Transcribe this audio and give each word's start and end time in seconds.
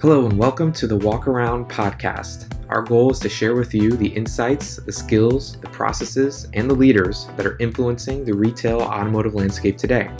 Hello, 0.00 0.24
and 0.24 0.38
welcome 0.38 0.72
to 0.72 0.86
the 0.86 0.96
Walk 0.96 1.28
Around 1.28 1.68
podcast. 1.68 2.50
Our 2.70 2.80
goal 2.80 3.10
is 3.10 3.18
to 3.18 3.28
share 3.28 3.54
with 3.54 3.74
you 3.74 3.90
the 3.90 4.08
insights, 4.08 4.76
the 4.76 4.90
skills, 4.90 5.58
the 5.60 5.68
processes, 5.68 6.48
and 6.54 6.70
the 6.70 6.74
leaders 6.74 7.28
that 7.36 7.44
are 7.44 7.58
influencing 7.58 8.24
the 8.24 8.32
retail 8.32 8.80
automotive 8.80 9.34
landscape 9.34 9.76
today. 9.76 10.10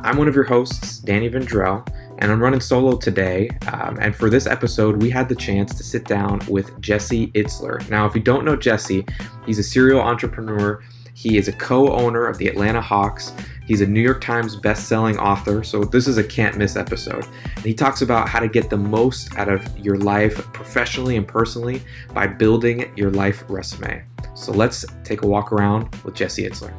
I'm 0.00 0.18
one 0.18 0.28
of 0.28 0.34
your 0.34 0.44
hosts, 0.44 0.98
Danny 0.98 1.30
Vendrell, 1.30 1.88
and 2.18 2.30
I'm 2.30 2.38
running 2.38 2.60
solo 2.60 2.98
today. 2.98 3.48
Um, 3.72 3.96
and 3.98 4.14
for 4.14 4.28
this 4.28 4.46
episode, 4.46 5.00
we 5.00 5.08
had 5.08 5.30
the 5.30 5.34
chance 5.34 5.74
to 5.76 5.82
sit 5.82 6.04
down 6.04 6.40
with 6.46 6.78
Jesse 6.82 7.28
Itzler. 7.28 7.88
Now, 7.88 8.04
if 8.04 8.14
you 8.14 8.20
don't 8.20 8.44
know 8.44 8.56
Jesse, 8.56 9.06
he's 9.46 9.58
a 9.58 9.62
serial 9.62 10.02
entrepreneur. 10.02 10.82
He 11.14 11.36
is 11.38 11.48
a 11.48 11.52
co 11.52 11.92
owner 11.92 12.26
of 12.26 12.38
the 12.38 12.48
Atlanta 12.48 12.80
Hawks. 12.80 13.32
He's 13.66 13.80
a 13.80 13.86
New 13.86 14.00
York 14.00 14.20
Times 14.20 14.56
best-selling 14.56 15.18
author, 15.18 15.64
so 15.64 15.84
this 15.84 16.06
is 16.06 16.18
a 16.18 16.24
can't 16.24 16.58
miss 16.58 16.76
episode. 16.76 17.24
And 17.56 17.64
he 17.64 17.72
talks 17.72 18.02
about 18.02 18.28
how 18.28 18.40
to 18.40 18.48
get 18.48 18.68
the 18.68 18.76
most 18.76 19.34
out 19.38 19.48
of 19.48 19.78
your 19.78 19.96
life 19.96 20.36
professionally 20.52 21.16
and 21.16 21.26
personally 21.26 21.80
by 22.12 22.26
building 22.26 22.92
your 22.94 23.10
life 23.10 23.42
resume. 23.48 24.04
So 24.34 24.52
let's 24.52 24.84
take 25.04 25.22
a 25.22 25.26
walk 25.26 25.52
around 25.52 25.94
with 26.04 26.14
Jesse 26.14 26.42
Itzler. 26.42 26.74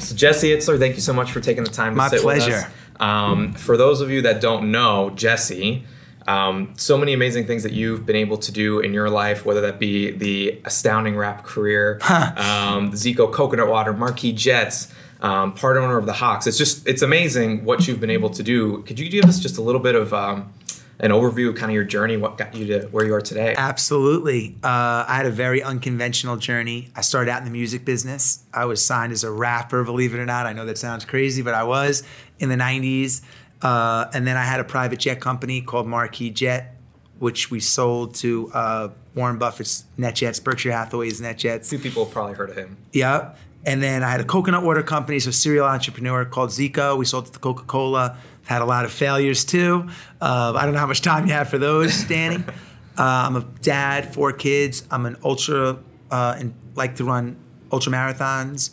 So 0.00 0.16
Jesse 0.16 0.48
Itzler, 0.48 0.78
thank 0.78 0.96
you 0.96 1.02
so 1.02 1.12
much 1.12 1.30
for 1.30 1.40
taking 1.40 1.62
the 1.62 1.70
time 1.70 1.92
to 1.92 1.96
My 1.96 2.08
sit 2.08 2.22
pleasure. 2.22 2.50
with 2.50 2.64
us. 2.64 3.00
Um, 3.00 3.52
for 3.52 3.76
those 3.76 4.00
of 4.00 4.10
you 4.10 4.22
that 4.22 4.40
don't 4.40 4.72
know 4.72 5.10
Jesse, 5.10 5.84
um, 6.26 6.72
so 6.76 6.96
many 6.96 7.12
amazing 7.12 7.46
things 7.46 7.62
that 7.62 7.72
you've 7.72 8.06
been 8.06 8.16
able 8.16 8.38
to 8.38 8.52
do 8.52 8.80
in 8.80 8.94
your 8.94 9.10
life, 9.10 9.44
whether 9.44 9.60
that 9.62 9.78
be 9.78 10.10
the 10.10 10.60
astounding 10.64 11.16
rap 11.16 11.44
career, 11.44 11.98
um, 12.08 12.90
the 12.90 12.96
Zico 12.96 13.32
Coconut 13.32 13.68
Water, 13.68 13.92
Marquis 13.92 14.32
Jets, 14.32 14.92
um, 15.20 15.54
part 15.54 15.76
owner 15.76 15.96
of 15.96 16.06
the 16.06 16.12
Hawks. 16.12 16.46
It's 16.46 16.58
just 16.58 16.86
it's 16.86 17.02
amazing 17.02 17.64
what 17.64 17.86
you've 17.86 18.00
been 18.00 18.10
able 18.10 18.30
to 18.30 18.42
do. 18.42 18.82
Could 18.82 18.98
you 18.98 19.08
give 19.08 19.24
us 19.24 19.40
just 19.40 19.58
a 19.58 19.62
little 19.62 19.80
bit 19.80 19.94
of 19.94 20.12
um, 20.12 20.52
an 21.00 21.10
overview 21.10 21.48
of 21.48 21.56
kind 21.56 21.70
of 21.70 21.74
your 21.74 21.84
journey, 21.84 22.16
what 22.16 22.38
got 22.38 22.54
you 22.54 22.66
to 22.66 22.86
where 22.88 23.04
you 23.04 23.14
are 23.14 23.20
today? 23.20 23.54
Absolutely. 23.56 24.56
Uh, 24.62 25.04
I 25.08 25.16
had 25.16 25.26
a 25.26 25.30
very 25.30 25.62
unconventional 25.62 26.36
journey. 26.36 26.90
I 26.94 27.00
started 27.00 27.30
out 27.30 27.38
in 27.38 27.44
the 27.44 27.50
music 27.50 27.84
business. 27.84 28.44
I 28.52 28.64
was 28.66 28.84
signed 28.84 29.12
as 29.12 29.24
a 29.24 29.30
rapper, 29.30 29.82
believe 29.84 30.14
it 30.14 30.18
or 30.18 30.26
not. 30.26 30.46
I 30.46 30.52
know 30.52 30.66
that 30.66 30.78
sounds 30.78 31.04
crazy, 31.04 31.42
but 31.42 31.54
I 31.54 31.64
was 31.64 32.04
in 32.38 32.48
the 32.48 32.56
90s. 32.56 33.22
Uh, 33.64 34.10
and 34.12 34.26
then 34.26 34.36
I 34.36 34.44
had 34.44 34.60
a 34.60 34.64
private 34.64 35.00
jet 35.00 35.20
company 35.20 35.62
called 35.62 35.86
Marquis 35.86 36.30
Jet, 36.30 36.76
which 37.18 37.50
we 37.50 37.60
sold 37.60 38.14
to 38.16 38.50
uh, 38.52 38.88
Warren 39.14 39.38
Buffett's 39.38 39.84
NetJets, 39.98 40.44
Berkshire 40.44 40.70
Hathaway's 40.70 41.20
NetJets. 41.20 41.70
Two 41.70 41.78
people 41.78 42.04
have 42.04 42.12
probably 42.12 42.34
heard 42.34 42.50
of 42.50 42.56
him. 42.56 42.76
Yeah. 42.92 43.34
And 43.64 43.82
then 43.82 44.02
I 44.02 44.10
had 44.10 44.20
a 44.20 44.24
coconut 44.24 44.62
water 44.62 44.82
company, 44.82 45.18
so 45.18 45.30
serial 45.30 45.64
entrepreneur 45.64 46.26
called 46.26 46.50
Zico. 46.50 46.98
We 46.98 47.06
sold 47.06 47.28
it 47.28 47.32
to 47.32 47.38
Coca 47.38 47.62
Cola. 47.62 48.18
Had 48.44 48.60
a 48.60 48.66
lot 48.66 48.84
of 48.84 48.92
failures 48.92 49.46
too. 49.46 49.88
Uh, 50.20 50.52
I 50.54 50.66
don't 50.66 50.74
know 50.74 50.80
how 50.80 50.86
much 50.86 51.00
time 51.00 51.26
you 51.26 51.32
have 51.32 51.48
for 51.48 51.56
those, 51.56 52.04
Danny. 52.04 52.36
uh, 52.98 53.02
I'm 53.02 53.36
a 53.36 53.46
dad, 53.62 54.12
four 54.12 54.34
kids. 54.34 54.86
I'm 54.90 55.06
an 55.06 55.16
ultra, 55.24 55.78
uh, 56.10 56.36
and 56.38 56.52
like 56.74 56.96
to 56.96 57.04
run 57.04 57.38
ultra 57.72 57.90
marathons, 57.90 58.70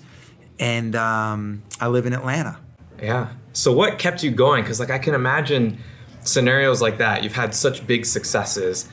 and 0.60 0.94
um, 0.98 1.64
I 1.80 1.88
live 1.88 2.06
in 2.06 2.12
Atlanta. 2.12 2.60
Yeah. 3.02 3.30
So 3.54 3.72
what 3.74 4.00
kept 4.00 4.24
you 4.24 4.32
going? 4.32 4.64
Because 4.64 4.80
like 4.80 4.92
I 4.92 5.00
can 5.00 5.14
imagine 5.14 5.78
scenarios 6.24 6.82
like 6.82 6.98
that. 7.00 7.24
You've 7.24 7.34
had 7.34 7.54
such 7.54 7.86
big 7.88 8.06
successes. 8.06 8.88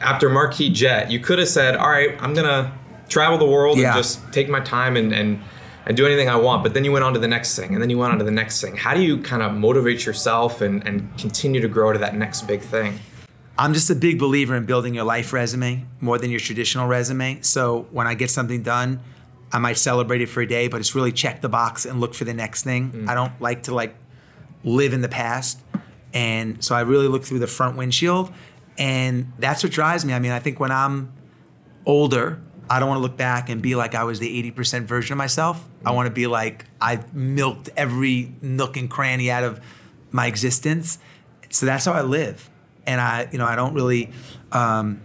After 0.00 0.28
Marquis 0.28 0.70
Jet, 0.70 1.10
you 1.10 1.20
could 1.20 1.38
have 1.38 1.48
said, 1.48 1.76
"All 1.76 1.88
right, 1.90 2.16
I'm 2.20 2.34
gonna 2.34 2.72
travel 3.08 3.38
the 3.38 3.46
world 3.46 3.78
Yeah. 3.78 3.88
and 3.94 3.96
just 3.96 4.20
take 4.32 4.48
my 4.48 4.60
time 4.60 4.96
and 4.96 5.12
and 5.12 5.40
and 5.86 5.96
do 5.96 6.06
anything 6.06 6.28
I 6.28 6.36
want." 6.36 6.62
But 6.62 6.74
then 6.74 6.84
you 6.84 6.92
went 6.92 7.04
on 7.04 7.12
to 7.14 7.20
the 7.20 7.28
next 7.28 7.56
thing, 7.56 7.72
and 7.74 7.80
then 7.82 7.90
you 7.90 7.98
went 7.98 8.12
on 8.12 8.18
to 8.18 8.24
the 8.24 8.30
next 8.30 8.60
thing. 8.60 8.76
How 8.76 8.94
do 8.94 9.00
you 9.02 9.18
kind 9.18 9.42
of 9.42 9.52
motivate 9.54 10.04
yourself 10.04 10.60
and 10.60 10.86
and 10.86 11.16
continue 11.18 11.60
to 11.60 11.68
grow 11.68 11.92
to 11.92 11.98
that 11.98 12.16
next 12.16 12.46
big 12.46 12.60
thing? 12.62 12.98
I'm 13.58 13.74
just 13.74 13.90
a 13.90 13.94
big 13.94 14.18
believer 14.18 14.56
in 14.56 14.64
building 14.64 14.94
your 14.94 15.04
life 15.04 15.32
resume 15.32 15.84
more 16.00 16.18
than 16.18 16.30
your 16.30 16.40
traditional 16.40 16.88
resume. 16.88 17.38
So 17.42 17.86
when 17.90 18.06
I 18.06 18.14
get 18.14 18.30
something 18.30 18.62
done, 18.62 19.00
I 19.52 19.58
might 19.58 19.76
celebrate 19.76 20.22
it 20.22 20.28
for 20.28 20.40
a 20.40 20.46
day, 20.46 20.68
but 20.68 20.80
it's 20.80 20.94
really 20.94 21.12
check 21.12 21.42
the 21.42 21.48
box 21.48 21.84
and 21.84 22.00
look 22.00 22.14
for 22.14 22.24
the 22.24 22.34
next 22.34 22.62
thing. 22.62 23.06
I 23.08 23.14
don't 23.14 23.38
like 23.40 23.64
to 23.64 23.74
like 23.74 23.94
live 24.64 24.92
in 24.92 25.02
the 25.02 25.08
past. 25.08 25.60
And 26.14 26.62
so 26.64 26.74
I 26.74 26.80
really 26.80 27.08
look 27.08 27.24
through 27.24 27.40
the 27.40 27.46
front 27.46 27.76
windshield 27.76 28.32
and 28.78 29.32
that's 29.38 29.62
what 29.62 29.72
drives 29.72 30.04
me. 30.04 30.14
I 30.14 30.18
mean, 30.18 30.32
I 30.32 30.38
think 30.38 30.58
when 30.58 30.70
I'm 30.70 31.12
older, 31.84 32.40
I 32.70 32.80
don't 32.80 32.88
want 32.88 32.98
to 32.98 33.02
look 33.02 33.16
back 33.16 33.50
and 33.50 33.60
be 33.60 33.74
like 33.74 33.94
I 33.94 34.04
was 34.04 34.18
the 34.18 34.52
80% 34.52 34.84
version 34.84 35.12
of 35.12 35.18
myself. 35.18 35.68
I 35.84 35.90
want 35.90 36.06
to 36.06 36.12
be 36.12 36.26
like 36.26 36.64
I 36.80 37.00
milked 37.12 37.68
every 37.76 38.34
nook 38.40 38.76
and 38.76 38.88
cranny 38.88 39.30
out 39.30 39.44
of 39.44 39.60
my 40.10 40.26
existence. 40.26 40.98
So 41.50 41.66
that's 41.66 41.84
how 41.84 41.92
I 41.92 42.02
live. 42.02 42.48
And 42.86 43.00
I, 43.00 43.28
you 43.30 43.38
know, 43.38 43.46
I 43.46 43.56
don't 43.56 43.74
really, 43.74 44.10
um, 44.50 45.02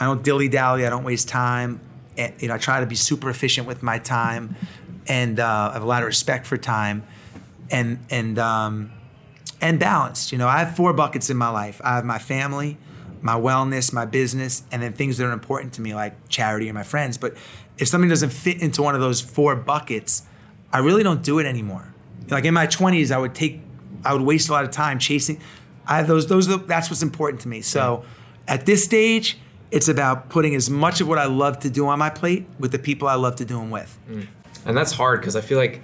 I 0.00 0.06
don't 0.06 0.22
dilly 0.22 0.48
dally. 0.48 0.86
I 0.86 0.90
don't 0.90 1.04
waste 1.04 1.28
time. 1.28 1.80
And, 2.16 2.34
you 2.40 2.48
know, 2.48 2.54
I 2.54 2.58
try 2.58 2.80
to 2.80 2.86
be 2.86 2.94
super 2.94 3.30
efficient 3.30 3.66
with 3.66 3.82
my 3.82 3.98
time, 3.98 4.56
and 5.06 5.40
uh, 5.40 5.70
I 5.70 5.72
have 5.74 5.82
a 5.82 5.86
lot 5.86 6.02
of 6.02 6.06
respect 6.06 6.46
for 6.46 6.56
time, 6.56 7.04
and 7.70 7.98
and 8.10 8.38
um, 8.38 8.92
and 9.60 9.78
balanced. 9.78 10.32
You 10.32 10.38
know, 10.38 10.48
I 10.48 10.58
have 10.58 10.76
four 10.76 10.92
buckets 10.92 11.30
in 11.30 11.36
my 11.36 11.48
life. 11.48 11.80
I 11.82 11.94
have 11.94 12.04
my 12.04 12.18
family, 12.18 12.76
my 13.22 13.34
wellness, 13.34 13.92
my 13.92 14.04
business, 14.04 14.64
and 14.70 14.82
then 14.82 14.92
things 14.92 15.16
that 15.18 15.26
are 15.26 15.32
important 15.32 15.72
to 15.74 15.80
me 15.80 15.94
like 15.94 16.28
charity 16.28 16.68
and 16.68 16.74
my 16.74 16.82
friends. 16.82 17.16
But 17.16 17.36
if 17.78 17.88
something 17.88 18.10
doesn't 18.10 18.30
fit 18.30 18.60
into 18.60 18.82
one 18.82 18.94
of 18.94 19.00
those 19.00 19.20
four 19.20 19.56
buckets, 19.56 20.24
I 20.72 20.78
really 20.78 21.02
don't 21.02 21.22
do 21.22 21.38
it 21.38 21.46
anymore. 21.46 21.92
Like 22.28 22.44
in 22.44 22.54
my 22.54 22.66
20s, 22.66 23.10
I 23.10 23.18
would 23.18 23.34
take, 23.34 23.60
I 24.04 24.12
would 24.12 24.22
waste 24.22 24.48
a 24.48 24.52
lot 24.52 24.64
of 24.64 24.70
time 24.70 24.98
chasing. 24.98 25.40
I 25.86 25.98
have 25.98 26.06
those, 26.06 26.26
those, 26.26 26.46
that's 26.66 26.90
what's 26.90 27.02
important 27.02 27.42
to 27.42 27.48
me. 27.48 27.60
So 27.60 28.04
at 28.48 28.66
this 28.66 28.84
stage, 28.84 29.38
it's 29.72 29.88
about 29.88 30.28
putting 30.28 30.54
as 30.54 30.68
much 30.68 31.00
of 31.00 31.08
what 31.08 31.18
I 31.18 31.24
love 31.24 31.58
to 31.60 31.70
do 31.70 31.88
on 31.88 31.98
my 31.98 32.10
plate 32.10 32.46
with 32.58 32.72
the 32.72 32.78
people 32.78 33.08
I 33.08 33.14
love 33.14 33.36
to 33.36 33.44
do 33.44 33.58
them 33.58 33.70
with. 33.70 33.98
And 34.66 34.76
that's 34.76 34.92
hard 34.92 35.20
because 35.20 35.34
I 35.34 35.40
feel 35.40 35.58
like 35.58 35.80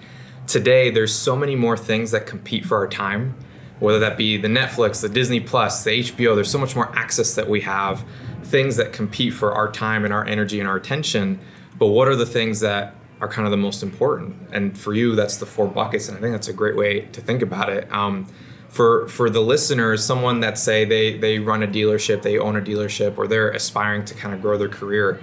today 0.47 0.91
there's 0.91 1.15
so 1.15 1.35
many 1.35 1.57
more 1.57 1.77
things 1.77 2.11
that 2.11 2.27
compete 2.27 2.67
for 2.67 2.77
our 2.77 2.87
time, 2.87 3.35
whether 3.81 3.99
that 4.01 4.19
be 4.19 4.37
the 4.37 4.47
Netflix, 4.49 5.01
the 5.01 5.09
Disney 5.09 5.41
Plus, 5.41 5.85
the 5.85 5.91
HBO. 6.03 6.35
There's 6.35 6.51
so 6.51 6.59
much 6.59 6.77
more 6.77 6.95
access 6.97 7.35
that 7.35 7.49
we 7.49 7.63
have, 7.63 8.05
things 8.45 8.77
that 8.77 8.93
compete 8.93 9.33
for 9.33 9.53
our 9.53 9.73
time 9.73 10.05
and 10.05 10.13
our 10.13 10.25
energy 10.27 10.61
and 10.61 10.69
our 10.69 10.77
attention. 10.77 11.41
But 11.79 11.87
what 11.87 12.09
are 12.09 12.17
the 12.17 12.27
things 12.27 12.61
that 12.61 12.95
are 13.23 13.29
kind 13.29 13.47
of 13.47 13.51
the 13.51 13.57
most 13.57 13.83
important? 13.83 14.37
And 14.53 14.77
for 14.79 14.95
you, 14.95 15.15
that's 15.15 15.39
the 15.39 15.47
four 15.47 15.67
buckets. 15.67 16.09
And 16.09 16.19
I 16.19 16.21
think 16.21 16.35
that's 16.35 16.49
a 16.49 16.53
great 16.53 16.77
way 16.77 17.01
to 17.01 17.23
think 17.23 17.41
about 17.41 17.71
it. 17.71 17.91
Um, 17.91 18.27
for 18.69 19.09
for 19.09 19.31
the 19.31 19.41
listeners, 19.41 20.05
someone 20.05 20.41
that 20.41 20.59
say 20.59 20.85
they 20.85 21.17
they 21.19 21.39
run 21.39 21.63
a 21.63 21.67
dealership, 21.67 22.23
they 22.23 22.39
own 22.39 22.57
a 22.57 22.61
dealership, 22.61 23.19
or 23.19 23.27
they're 23.27 23.51
aspiring 23.51 24.05
to 24.07 24.15
kind 24.15 24.35
of 24.35 24.43
grow 24.43 24.59
their 24.59 24.69
career, 24.69 25.21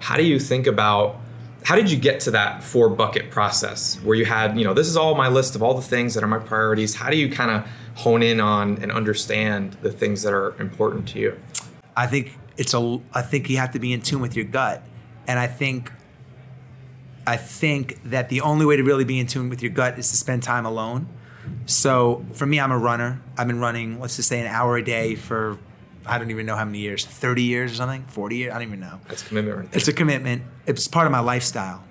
how 0.00 0.16
do 0.16 0.24
you 0.24 0.38
think 0.38 0.66
about 0.66 1.20
how 1.64 1.74
did 1.74 1.90
you 1.90 1.98
get 1.98 2.20
to 2.20 2.30
that 2.30 2.62
four 2.62 2.88
bucket 2.88 3.30
process 3.30 3.96
where 4.04 4.16
you 4.16 4.24
had 4.24 4.56
you 4.56 4.64
know 4.64 4.72
this 4.72 4.86
is 4.86 4.96
all 4.96 5.14
my 5.14 5.28
list 5.28 5.56
of 5.56 5.62
all 5.62 5.74
the 5.74 5.82
things 5.82 6.14
that 6.14 6.22
are 6.22 6.28
my 6.28 6.38
priorities 6.38 6.94
how 6.94 7.10
do 7.10 7.16
you 7.16 7.28
kind 7.28 7.50
of 7.50 7.68
hone 7.96 8.22
in 8.22 8.38
on 8.38 8.78
and 8.80 8.92
understand 8.92 9.72
the 9.82 9.90
things 9.90 10.22
that 10.22 10.32
are 10.32 10.54
important 10.60 11.08
to 11.08 11.18
you 11.18 11.36
I 11.96 12.06
think 12.06 12.38
it's 12.58 12.74
a. 12.74 13.00
I 13.12 13.22
think 13.22 13.48
you 13.48 13.56
have 13.56 13.72
to 13.72 13.78
be 13.78 13.92
in 13.92 14.02
tune 14.02 14.20
with 14.20 14.36
your 14.36 14.44
gut, 14.44 14.82
and 15.26 15.38
I 15.38 15.46
think. 15.46 15.90
I 17.28 17.36
think 17.36 18.00
that 18.04 18.28
the 18.28 18.42
only 18.42 18.64
way 18.64 18.76
to 18.76 18.84
really 18.84 19.02
be 19.02 19.18
in 19.18 19.26
tune 19.26 19.48
with 19.48 19.60
your 19.60 19.72
gut 19.72 19.98
is 19.98 20.08
to 20.12 20.16
spend 20.16 20.44
time 20.44 20.64
alone. 20.64 21.08
So 21.66 22.24
for 22.32 22.46
me, 22.46 22.58
I'm 22.60 22.72
a 22.72 22.78
runner. 22.78 23.20
I've 23.36 23.46
been 23.48 23.60
running, 23.60 24.00
let's 24.00 24.16
just 24.16 24.28
say, 24.28 24.40
an 24.40 24.46
hour 24.46 24.76
a 24.76 24.84
day 24.84 25.14
for 25.16 25.58
I 26.06 26.18
don't 26.18 26.30
even 26.30 26.46
know 26.46 26.54
how 26.54 26.64
many 26.64 26.78
years, 26.78 27.04
30 27.04 27.42
years 27.42 27.72
or 27.72 27.74
something, 27.74 28.04
40 28.06 28.36
years. 28.36 28.52
I 28.52 28.58
don't 28.58 28.68
even 28.68 28.80
know. 28.80 29.00
that's 29.08 29.22
a 29.22 29.26
commitment 29.26 29.56
right 29.58 29.70
there 29.70 29.78
It's 29.78 29.88
a 29.88 29.92
commitment. 29.92 30.42
It's 30.66 30.86
part 30.86 31.06
of 31.06 31.12
my 31.12 31.18
lifestyle. 31.18 31.82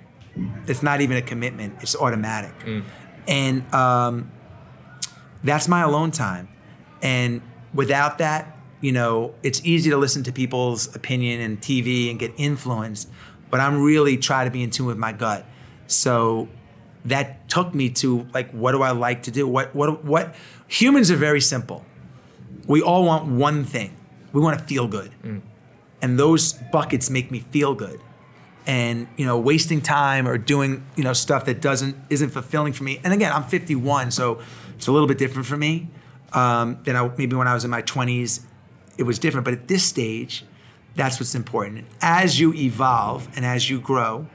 It's 0.67 0.81
not 0.81 1.01
even 1.01 1.17
a 1.17 1.21
commitment. 1.21 1.75
It's 1.81 1.95
automatic. 1.95 2.53
And 3.27 3.73
um, 3.73 4.31
that's 5.43 5.67
my 5.67 5.81
alone 5.81 6.11
time. 6.11 6.47
And 7.01 7.41
without 7.73 8.19
that, 8.19 8.57
you 8.81 8.91
know, 8.93 9.33
it's 9.43 9.61
easy 9.65 9.89
to 9.89 9.97
listen 9.97 10.23
to 10.23 10.31
people's 10.31 10.93
opinion 10.95 11.41
and 11.41 11.59
TV 11.59 12.09
and 12.09 12.17
get 12.19 12.31
influenced. 12.37 13.09
But 13.49 13.59
I'm 13.59 13.81
really 13.81 14.17
trying 14.17 14.45
to 14.47 14.51
be 14.51 14.63
in 14.63 14.69
tune 14.69 14.85
with 14.87 14.97
my 14.97 15.11
gut. 15.11 15.45
So 15.87 16.47
that 17.05 17.47
took 17.49 17.73
me 17.73 17.89
to 17.91 18.27
like, 18.33 18.51
what 18.51 18.71
do 18.73 18.81
I 18.81 18.91
like 18.91 19.23
to 19.23 19.31
do? 19.31 19.47
What 19.47 19.75
what 19.75 20.03
what? 20.03 20.35
Humans 20.67 21.11
are 21.11 21.15
very 21.15 21.41
simple. 21.41 21.85
We 22.67 22.81
all 22.81 23.05
want 23.05 23.27
one 23.27 23.63
thing. 23.63 23.95
We 24.33 24.41
want 24.41 24.59
to 24.59 24.65
feel 24.65 24.87
good 24.87 25.11
and 26.05 26.19
those 26.19 26.53
buckets 26.71 27.09
make 27.09 27.31
me 27.31 27.39
feel 27.51 27.73
good 27.73 27.99
and 28.67 29.07
you 29.17 29.25
know 29.25 29.39
wasting 29.39 29.81
time 29.81 30.27
or 30.27 30.37
doing 30.37 30.85
you 30.95 31.03
know 31.03 31.13
stuff 31.13 31.45
that 31.45 31.61
doesn't 31.61 31.95
isn't 32.11 32.29
fulfilling 32.29 32.73
for 32.73 32.83
me 32.83 32.99
and 33.03 33.11
again 33.11 33.31
i'm 33.31 33.43
51 33.43 34.11
so 34.11 34.39
it's 34.75 34.85
a 34.85 34.91
little 34.91 35.07
bit 35.07 35.17
different 35.17 35.47
for 35.47 35.57
me 35.57 35.89
um, 36.33 36.77
than 36.83 36.95
I, 36.95 37.09
maybe 37.17 37.35
when 37.35 37.47
i 37.47 37.55
was 37.55 37.63
in 37.63 37.71
my 37.71 37.81
20s 37.81 38.41
it 38.97 39.03
was 39.03 39.17
different 39.17 39.45
but 39.45 39.53
at 39.53 39.67
this 39.67 39.83
stage 39.83 40.45
that's 40.95 41.19
what's 41.19 41.33
important 41.33 41.85
as 42.01 42.39
you 42.39 42.53
evolve 42.53 43.27
and 43.35 43.43
as 43.43 43.69
you 43.69 43.79
grow 43.79 44.27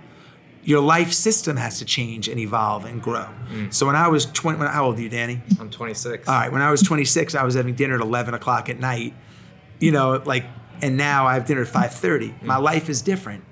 your 0.63 0.81
life 0.81 1.13
system 1.13 1.57
has 1.57 1.79
to 1.79 1.85
change 1.85 2.29
and 2.29 2.39
evolve 2.39 2.85
and 2.85 3.03
grow 3.03 3.27
mm. 3.51 3.73
so 3.73 3.87
when 3.87 3.97
i 3.97 4.09
was 4.09 4.27
20 4.27 4.59
when, 4.59 4.69
how 4.69 4.85
old 4.85 4.99
are 4.99 5.03
you 5.03 5.09
danny 5.09 5.41
i'm 5.59 5.71
26 5.71 6.29
all 6.29 6.35
right, 6.35 6.53
when 6.53 6.63
I 6.63 6.71
was 6.71 6.83
26, 6.83 7.35
I 7.35 7.45
was 7.45 7.55
having 7.55 7.75
dinner 7.75 7.95
at 7.95 8.01
11 8.01 8.35
o'clock 8.35 8.69
at 8.69 8.79
night 8.79 9.15
you 9.81 9.91
know, 9.91 10.23
like, 10.25 10.45
and 10.83 10.97
now 10.97 11.27
I 11.27 11.35
have 11.35 11.47
dinner 11.47 11.63
at 11.63 11.69
5:30. 11.69 12.39
Mm. 12.39 12.43
My 12.43 12.59
life 12.59 12.89
is 12.89 13.03
different. 13.03 13.45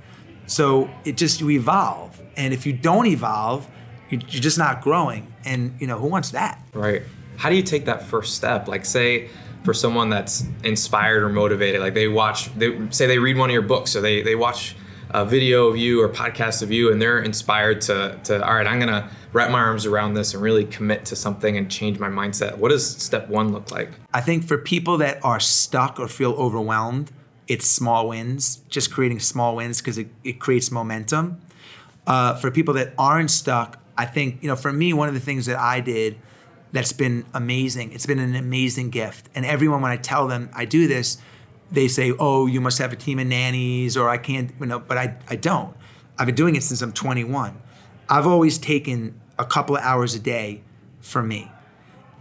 So 0.46 0.88
it 1.04 1.16
just 1.16 1.40
you 1.40 1.50
evolve, 1.50 2.20
and 2.36 2.54
if 2.54 2.64
you 2.64 2.72
don't 2.72 3.06
evolve, 3.06 3.68
you're 4.08 4.20
just 4.20 4.58
not 4.58 4.80
growing. 4.80 5.34
And 5.44 5.74
you 5.80 5.86
know, 5.86 5.98
who 5.98 6.06
wants 6.06 6.30
that? 6.30 6.62
Right. 6.72 7.02
How 7.36 7.50
do 7.50 7.56
you 7.56 7.62
take 7.62 7.84
that 7.86 8.02
first 8.02 8.34
step? 8.34 8.68
Like, 8.68 8.84
say 8.84 9.28
for 9.64 9.74
someone 9.74 10.08
that's 10.08 10.44
inspired 10.64 11.22
or 11.22 11.28
motivated, 11.28 11.80
like 11.80 11.94
they 11.94 12.08
watch, 12.08 12.52
they 12.54 12.88
say 12.90 13.06
they 13.06 13.18
read 13.18 13.36
one 13.36 13.50
of 13.50 13.52
your 13.52 13.62
books, 13.62 13.96
or 13.96 14.00
they 14.00 14.22
they 14.22 14.34
watch 14.34 14.76
a 15.10 15.24
video 15.24 15.66
of 15.68 15.76
you 15.76 16.02
or 16.02 16.08
podcast 16.08 16.62
of 16.62 16.70
you, 16.70 16.92
and 16.92 17.00
they're 17.00 17.20
inspired 17.20 17.80
to 17.82 18.18
to 18.24 18.44
all 18.46 18.54
right, 18.54 18.66
I'm 18.66 18.78
gonna 18.78 19.10
wrap 19.32 19.50
my 19.50 19.60
arms 19.60 19.86
around 19.86 20.14
this 20.14 20.34
and 20.34 20.42
really 20.42 20.64
commit 20.64 21.04
to 21.06 21.16
something 21.16 21.56
and 21.56 21.70
change 21.70 21.98
my 21.98 22.08
mindset. 22.08 22.58
What 22.58 22.70
does 22.70 22.88
step 22.88 23.28
one 23.28 23.52
look 23.52 23.70
like? 23.70 23.90
I 24.12 24.20
think 24.20 24.44
for 24.44 24.58
people 24.58 24.98
that 24.98 25.24
are 25.24 25.40
stuck 25.40 25.98
or 25.98 26.08
feel 26.08 26.32
overwhelmed, 26.32 27.12
it's 27.46 27.66
small 27.66 28.08
wins, 28.08 28.56
just 28.68 28.92
creating 28.92 29.20
small 29.20 29.56
wins 29.56 29.80
because 29.80 29.98
it, 29.98 30.08
it 30.22 30.38
creates 30.38 30.70
momentum. 30.70 31.40
Uh, 32.06 32.34
for 32.34 32.50
people 32.50 32.74
that 32.74 32.92
aren't 32.96 33.30
stuck, 33.30 33.78
I 33.96 34.06
think, 34.06 34.42
you 34.42 34.48
know, 34.48 34.56
for 34.56 34.72
me, 34.72 34.92
one 34.92 35.08
of 35.08 35.14
the 35.14 35.20
things 35.20 35.46
that 35.46 35.58
I 35.58 35.80
did 35.80 36.18
that's 36.72 36.92
been 36.92 37.24
amazing, 37.34 37.92
it's 37.92 38.06
been 38.06 38.18
an 38.18 38.34
amazing 38.34 38.90
gift. 38.90 39.28
And 39.34 39.44
everyone, 39.44 39.82
when 39.82 39.90
I 39.90 39.96
tell 39.96 40.26
them 40.26 40.50
I 40.54 40.64
do 40.64 40.86
this, 40.86 41.18
they 41.70 41.88
say, 41.88 42.12
oh, 42.18 42.46
you 42.46 42.60
must 42.60 42.78
have 42.78 42.92
a 42.92 42.96
team 42.96 43.18
of 43.18 43.26
nannies 43.26 43.96
or 43.96 44.08
I 44.08 44.18
can't, 44.18 44.52
you 44.58 44.66
know, 44.66 44.78
but 44.78 44.96
I, 44.96 45.16
I 45.28 45.36
don't. 45.36 45.76
I've 46.18 46.26
been 46.26 46.34
doing 46.34 46.56
it 46.56 46.62
since 46.62 46.82
I'm 46.82 46.92
21. 46.92 47.60
I've 48.08 48.26
always 48.26 48.58
taken 48.58 49.20
a 49.38 49.44
couple 49.44 49.76
of 49.76 49.82
hours 49.82 50.14
a 50.14 50.18
day 50.18 50.62
for 51.00 51.22
me. 51.22 51.50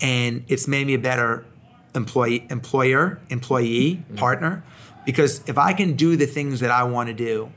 And 0.01 0.43
it's 0.47 0.67
made 0.67 0.87
me 0.87 0.93
a 0.93 0.99
better 0.99 1.45
employee, 1.95 2.45
employer, 2.49 3.19
employee, 3.29 3.95
mm-hmm. 3.95 4.15
partner. 4.15 4.63
Because 5.05 5.41
if 5.47 5.57
I 5.57 5.73
can 5.73 5.95
do 5.95 6.15
the 6.15 6.27
things 6.27 6.59
that 6.59 6.69
I 6.69 6.83
want 6.83 7.07
to 7.07 7.13
do 7.13 7.51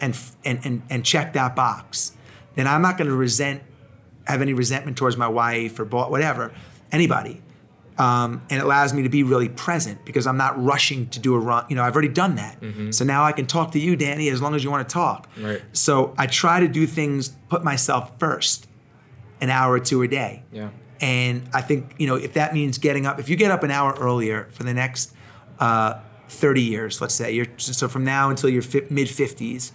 and, 0.00 0.16
and, 0.44 0.60
and, 0.64 0.82
and 0.90 1.04
check 1.04 1.32
that 1.32 1.56
box, 1.56 2.12
then 2.54 2.66
I'm 2.66 2.82
not 2.82 2.98
going 2.98 3.08
to 3.08 3.16
resent, 3.16 3.62
have 4.26 4.42
any 4.42 4.52
resentment 4.52 4.96
towards 4.96 5.16
my 5.16 5.28
wife 5.28 5.80
or 5.80 5.84
whatever, 5.84 6.52
anybody. 6.92 7.41
Um, 8.02 8.42
and 8.50 8.58
it 8.58 8.64
allows 8.64 8.92
me 8.92 9.04
to 9.04 9.08
be 9.08 9.22
really 9.22 9.48
present 9.48 10.04
because 10.04 10.26
I'm 10.26 10.36
not 10.36 10.60
rushing 10.60 11.08
to 11.10 11.20
do 11.20 11.36
a 11.36 11.38
run. 11.38 11.66
You 11.68 11.76
know, 11.76 11.84
I've 11.84 11.94
already 11.94 12.08
done 12.08 12.34
that. 12.34 12.60
Mm-hmm. 12.60 12.90
So 12.90 13.04
now 13.04 13.22
I 13.22 13.30
can 13.30 13.46
talk 13.46 13.70
to 13.72 13.78
you, 13.78 13.94
Danny, 13.94 14.28
as 14.28 14.42
long 14.42 14.56
as 14.56 14.64
you 14.64 14.72
want 14.72 14.88
to 14.88 14.92
talk. 14.92 15.28
Right. 15.38 15.62
So 15.72 16.12
I 16.18 16.26
try 16.26 16.58
to 16.58 16.66
do 16.66 16.84
things, 16.84 17.28
put 17.48 17.62
myself 17.62 18.18
first, 18.18 18.66
an 19.40 19.50
hour 19.50 19.74
or 19.74 19.78
two 19.78 20.02
a 20.02 20.08
day. 20.08 20.42
Yeah. 20.50 20.70
And 21.00 21.48
I 21.54 21.62
think 21.62 21.94
you 21.98 22.08
know 22.08 22.16
if 22.16 22.32
that 22.32 22.52
means 22.52 22.78
getting 22.78 23.06
up, 23.06 23.20
if 23.20 23.28
you 23.28 23.36
get 23.36 23.52
up 23.52 23.62
an 23.62 23.70
hour 23.70 23.94
earlier 24.00 24.48
for 24.50 24.64
the 24.64 24.74
next 24.74 25.14
uh, 25.60 26.00
30 26.28 26.60
years, 26.60 27.00
let's 27.00 27.14
say, 27.14 27.30
you're 27.32 27.46
so 27.56 27.86
from 27.86 28.02
now 28.04 28.30
until 28.30 28.50
your 28.50 28.62
fi- 28.62 28.86
mid 28.90 29.06
50s, 29.06 29.70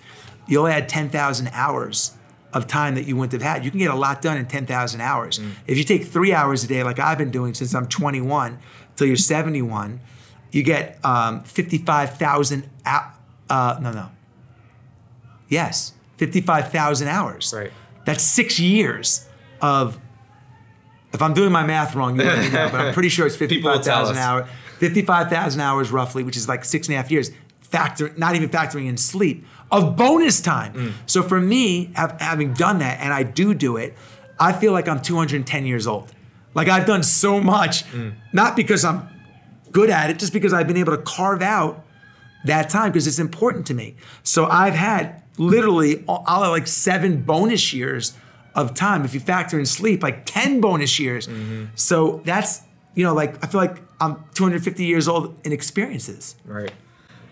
you'll 0.47 0.68
add 0.68 0.89
10,000 0.89 1.50
hours 1.53 2.18
of 2.57 2.68
time 2.68 2.95
that 2.95 3.04
you 3.04 3.15
wouldn't 3.15 3.33
have 3.33 3.42
had. 3.42 3.63
You 3.63 3.71
can 3.71 3.80
get 3.80 3.92
a 3.92 3.95
lot 3.95 4.21
done 4.21 4.38
in 4.38 4.48
10,000 4.48 5.00
hours. 5.00 5.39
Mm. 5.39 5.51
If 5.68 5.77
you 5.77 5.83
take 5.83 6.06
three 6.06 6.33
hours 6.33 6.63
a 6.63 6.68
day, 6.68 6.83
like 6.83 7.00
I've 7.00 7.18
been 7.18 7.31
doing 7.31 7.54
since 7.54 7.74
I'm 7.75 7.88
21 7.88 8.57
till 8.95 9.07
you're 9.07 9.15
71, 9.15 10.00
you 10.51 10.63
get 10.63 11.00
um, 11.06 11.44
55,000. 11.44 12.69
Uh, 12.86 13.80
no, 13.81 13.92
no. 13.92 14.09
Yes, 15.48 15.94
55,000 16.18 17.07
hours. 17.07 17.54
Right. 17.56 17.71
That's 18.06 18.24
six 18.24 18.59
years 18.59 19.27
of. 19.62 20.00
If 21.13 21.21
I'm 21.21 21.33
doing 21.33 21.51
my 21.51 21.65
math 21.65 21.95
wrong, 21.95 22.19
you 22.19 22.25
let 22.25 22.39
me 22.39 22.50
know, 22.50 22.69
but 22.69 22.81
I'm 22.81 22.94
pretty 22.94 23.09
sure 23.09 23.25
it's 23.25 23.38
55,000 23.38 24.18
hours. 24.18 24.48
55,000 24.80 25.62
hours 25.62 25.89
roughly, 25.89 26.24
which 26.24 26.38
is 26.38 26.48
like 26.50 26.65
six 26.65 26.88
and 26.88 26.94
a 26.95 26.98
half 26.98 27.09
years. 27.09 27.31
Factor, 27.69 28.13
not 28.17 28.35
even 28.35 28.49
factoring 28.49 28.87
in 28.87 28.97
sleep 28.97 29.45
of 29.71 29.95
bonus 29.95 30.41
time. 30.41 30.73
Mm. 30.73 30.93
So 31.05 31.21
for 31.21 31.39
me, 31.39 31.91
have, 31.95 32.19
having 32.21 32.53
done 32.53 32.79
that, 32.79 32.99
and 33.01 33.13
I 33.13 33.23
do 33.23 33.53
do 33.53 33.77
it, 33.77 33.95
I 34.39 34.53
feel 34.53 34.71
like 34.71 34.87
I'm 34.87 35.01
210 35.01 35.65
years 35.65 35.87
old. 35.87 36.13
Like 36.53 36.69
I've 36.69 36.85
done 36.85 37.03
so 37.03 37.39
much, 37.39 37.85
mm. 37.91 38.13
not 38.33 38.55
because 38.55 38.85
I'm 38.85 39.07
good 39.71 39.89
at 39.89 40.09
it, 40.09 40.19
just 40.19 40.33
because 40.33 40.53
I've 40.53 40.67
been 40.67 40.77
able 40.77 40.95
to 40.95 41.01
carve 41.01 41.41
out 41.41 41.85
that 42.45 42.69
time 42.69 42.91
because 42.91 43.07
it's 43.07 43.19
important 43.19 43.67
to 43.67 43.73
me. 43.73 43.95
So 44.23 44.45
I've 44.45 44.73
had 44.73 45.21
literally, 45.37 46.03
I'll 46.07 46.49
like 46.49 46.67
seven 46.67 47.21
bonus 47.21 47.73
years 47.73 48.13
of 48.55 48.73
time. 48.73 49.05
If 49.05 49.13
you 49.13 49.19
factor 49.19 49.59
in 49.59 49.65
sleep, 49.65 50.01
like 50.01 50.25
10 50.25 50.61
bonus 50.61 50.97
years. 50.99 51.27
Mm-hmm. 51.27 51.65
So 51.75 52.21
that's, 52.25 52.61
you 52.95 53.03
know, 53.03 53.13
like 53.13 53.43
I 53.43 53.47
feel 53.47 53.61
like 53.61 53.77
I'm 53.99 54.23
250 54.33 54.85
years 54.85 55.07
old 55.07 55.37
in 55.45 55.51
experiences. 55.51 56.35
Right. 56.45 56.71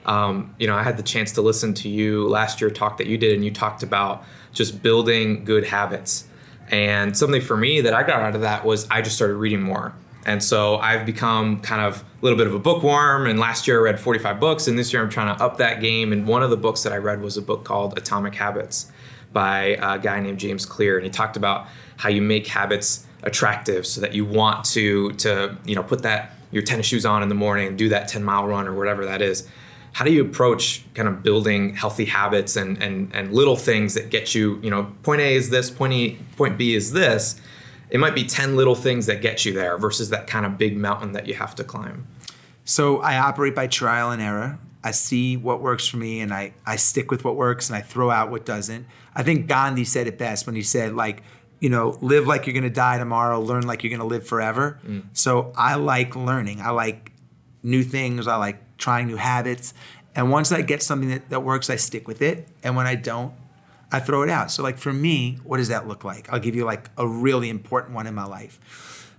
Um, 0.06 0.56
you 0.60 0.68
know, 0.68 0.76
I 0.76 0.84
had 0.84 0.98
the 0.98 1.04
chance 1.04 1.32
to 1.34 1.42
listen 1.42 1.74
to 1.76 1.90
you 1.90 2.28
last 2.28 2.62
year 2.62 2.70
talk 2.70 2.98
that 2.98 3.08
you 3.08 3.18
did, 3.18 3.34
and 3.34 3.44
you 3.44 3.52
talked 3.52 3.84
about 3.84 4.24
just 4.54 4.82
building 4.82 5.44
good 5.46 5.66
habits. 5.66 6.28
And 6.70 7.16
something 7.16 7.42
for 7.42 7.58
me 7.58 7.82
that 7.82 7.94
I 7.94 8.04
got 8.04 8.22
out 8.22 8.36
of 8.36 8.42
that 8.42 8.66
was 8.66 8.88
I 8.90 9.02
just 9.02 9.16
started 9.16 9.36
reading 9.36 9.62
more. 9.62 9.94
And 10.26 10.44
so 10.44 10.78
I've 10.78 11.06
become 11.06 11.62
kind 11.62 11.82
of 11.82 12.02
a 12.02 12.06
little 12.24 12.38
bit 12.38 12.48
of 12.48 12.56
a 12.56 12.60
bookworm. 12.60 13.28
And 13.28 13.40
last 13.40 13.68
year 13.68 13.80
I 13.80 13.92
read 13.92 14.00
45 14.00 14.40
books, 14.40 14.68
and 14.68 14.78
this 14.78 14.92
year 14.92 15.02
I'm 15.02 15.10
trying 15.10 15.36
to 15.36 15.44
up 15.44 15.58
that 15.58 15.82
game. 15.82 16.12
And 16.12 16.28
one 16.28 16.42
of 16.42 16.50
the 16.50 16.58
books 16.58 16.84
that 16.84 16.94
I 16.94 16.98
read 16.98 17.22
was 17.22 17.38
a 17.38 17.42
book 17.42 17.64
called 17.64 17.98
Atomic 17.98 18.34
Habits 18.34 18.92
by 19.34 19.78
a 19.82 20.00
guy 20.00 20.20
named 20.20 20.40
James 20.40 20.66
Clear, 20.66 20.96
and 20.98 21.06
he 21.06 21.12
talked 21.12 21.38
about 21.38 21.68
how 21.98 22.10
you 22.10 22.22
make 22.22 22.48
habits 22.48 23.06
attractive 23.24 23.86
so 23.86 24.02
that 24.02 24.14
you 24.14 24.24
want 24.24 24.64
to 24.64 25.12
to 25.14 25.58
you 25.66 25.76
know 25.76 25.84
put 25.84 26.04
that 26.04 26.32
your 26.52 26.64
tennis 26.64 26.86
shoes 26.86 27.06
on 27.06 27.24
in 27.24 27.30
the 27.30 27.36
morning 27.36 27.68
and 27.68 27.78
do 27.78 27.90
that 27.90 28.08
10 28.08 28.24
mile 28.24 28.48
run 28.48 28.68
or 28.68 28.74
whatever 28.74 29.06
that 29.06 29.22
is 29.22 29.48
how 29.96 30.04
do 30.04 30.12
you 30.12 30.26
approach 30.26 30.84
kind 30.94 31.08
of 31.08 31.24
building 31.24 31.74
healthy 31.74 32.04
habits 32.04 32.58
and 32.58 32.84
and 32.84 33.16
and 33.16 33.34
little 33.34 33.56
things 33.56 33.94
that 33.94 34.10
get 34.10 34.36
you 34.36 34.60
you 34.62 34.70
know 34.70 34.94
point 35.04 35.22
a 35.22 35.36
is 35.36 35.50
this 35.52 35.72
point 35.72 35.94
e 35.94 36.20
point 36.36 36.58
b 36.58 36.76
is 36.76 36.92
this? 36.92 37.40
It 37.90 38.00
might 38.02 38.14
be 38.14 38.26
10 38.26 38.58
little 38.58 38.76
things 38.76 39.06
that 39.06 39.22
get 39.22 39.46
you 39.46 39.54
there 39.54 39.78
versus 39.78 40.10
that 40.10 40.28
kind 40.28 40.46
of 40.46 40.58
big 40.58 40.76
mountain 40.76 41.14
that 41.14 41.28
you 41.28 41.36
have 41.36 41.56
to 41.56 41.64
climb. 41.64 42.08
So 42.66 42.98
i 42.98 43.18
operate 43.18 43.56
by 43.56 43.68
trial 43.68 44.12
and 44.12 44.22
error. 44.22 44.60
I 44.84 44.92
see 44.92 45.38
what 45.38 45.62
works 45.62 45.88
for 45.88 45.96
me 45.96 46.20
and 46.20 46.34
i 46.34 46.54
i 46.66 46.76
stick 46.76 47.10
with 47.10 47.24
what 47.24 47.38
works 47.38 47.70
and 47.70 47.78
i 47.78 47.82
throw 47.82 48.12
out 48.12 48.30
what 48.30 48.46
doesn't. 48.46 48.86
I 49.16 49.24
think 49.24 49.48
gandhi 49.48 49.86
said 49.86 50.08
it 50.08 50.18
best 50.18 50.46
when 50.46 50.56
he 50.56 50.62
said 50.62 50.94
like 50.94 51.24
you 51.62 51.70
know 51.70 51.98
live 52.02 52.28
like 52.28 52.48
you're 52.48 52.60
going 52.62 52.72
to 52.74 52.80
die 52.86 52.98
tomorrow 52.98 53.40
learn 53.40 53.66
like 53.66 53.82
you're 53.82 53.96
going 53.98 54.10
to 54.10 54.14
live 54.16 54.28
forever. 54.28 54.78
Mm. 54.86 55.04
so 55.14 55.54
i 55.56 55.76
like 55.76 56.18
learning. 56.18 56.60
I 56.60 56.72
like 56.72 57.14
new 57.66 57.84
things 57.84 58.28
i 58.28 58.36
like 58.36 58.60
trying 58.78 59.08
new 59.08 59.18
habits. 59.18 59.74
And 60.16 60.32
once 60.32 60.52
I 60.52 60.62
get 60.62 60.82
something 60.82 61.10
that, 61.10 61.30
that 61.30 61.42
works, 61.42 61.70
I 61.70 61.76
stick 61.76 62.08
with 62.08 62.22
it. 62.22 62.48
And 62.64 62.76
when 62.76 62.88
I 62.88 62.96
don't, 62.96 63.34
I 63.92 64.00
throw 64.00 64.24
it 64.24 64.30
out. 64.30 64.52
So, 64.52 64.64
like 64.64 64.78
for 64.78 64.94
me, 64.94 65.40
what 65.44 65.58
does 65.58 65.68
that 65.70 65.88
look 65.88 66.04
like? 66.04 66.32
I'll 66.32 66.40
give 66.40 66.56
you 66.56 66.66
like 66.66 66.90
a 66.98 67.08
really 67.08 67.50
important 67.50 67.96
one 67.96 68.08
in 68.08 68.16
my 68.16 68.26
life. 68.26 69.14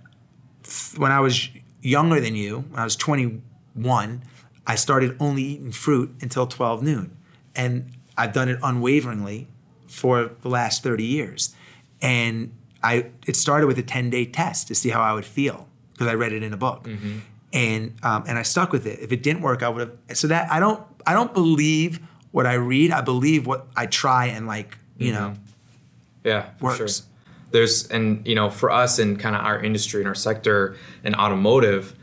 When 0.97 1.11
I 1.11 1.19
was 1.19 1.49
younger 1.81 2.19
than 2.19 2.35
you, 2.35 2.65
when 2.69 2.79
I 2.79 2.83
was 2.83 2.95
21, 2.95 4.23
I 4.65 4.75
started 4.75 5.15
only 5.19 5.43
eating 5.43 5.71
fruit 5.71 6.13
until 6.21 6.47
12 6.47 6.83
noon. 6.83 7.15
And 7.55 7.91
I've 8.17 8.33
done 8.33 8.49
it 8.49 8.59
unwaveringly 8.61 9.47
for 9.87 10.31
the 10.41 10.49
last 10.49 10.83
30 10.83 11.03
years. 11.03 11.55
And 12.01 12.51
I 12.83 13.11
it 13.25 13.35
started 13.35 13.67
with 13.67 13.79
a 13.79 13.83
10 13.83 14.09
day 14.09 14.25
test 14.25 14.67
to 14.67 14.75
see 14.75 14.89
how 14.89 15.01
I 15.01 15.13
would 15.13 15.25
feel 15.25 15.67
because 15.93 16.07
I 16.07 16.13
read 16.13 16.33
it 16.33 16.43
in 16.43 16.53
a 16.53 16.57
book. 16.57 16.83
Mm-hmm 16.83 17.19
and 17.57 17.95
um, 18.03 18.23
and 18.27 18.37
I 18.37 18.43
stuck 18.43 18.71
with 18.71 18.85
it. 18.85 18.99
If 18.99 19.11
it 19.11 19.23
didn't 19.23 19.41
work, 19.41 19.63
I 19.63 19.69
would 19.69 19.81
have. 19.81 20.17
So 20.17 20.27
that 20.27 20.51
I 20.51 20.59
don't 20.59 20.81
I 21.07 21.13
don't 21.13 21.33
believe 21.33 21.99
what 22.31 22.45
I 22.45 22.53
read. 22.53 22.91
I 22.91 23.01
believe 23.01 23.47
what 23.47 23.67
I 23.75 23.87
try 23.87 24.27
and 24.27 24.45
like 24.45 24.77
you 24.97 25.11
mm-hmm. 25.11 25.19
know. 25.19 25.33
Yeah, 26.23 26.49
works. 26.61 26.77
Sure. 26.77 26.87
There's 27.51 27.87
and 27.87 28.25
you 28.27 28.35
know 28.35 28.51
for 28.51 28.69
us 28.69 28.99
in 28.99 29.17
kind 29.17 29.35
of 29.35 29.43
our 29.43 29.59
industry 29.59 30.01
and 30.01 30.07
our 30.07 30.15
sector 30.15 30.77
in 31.03 31.15
automotive, 31.15 31.95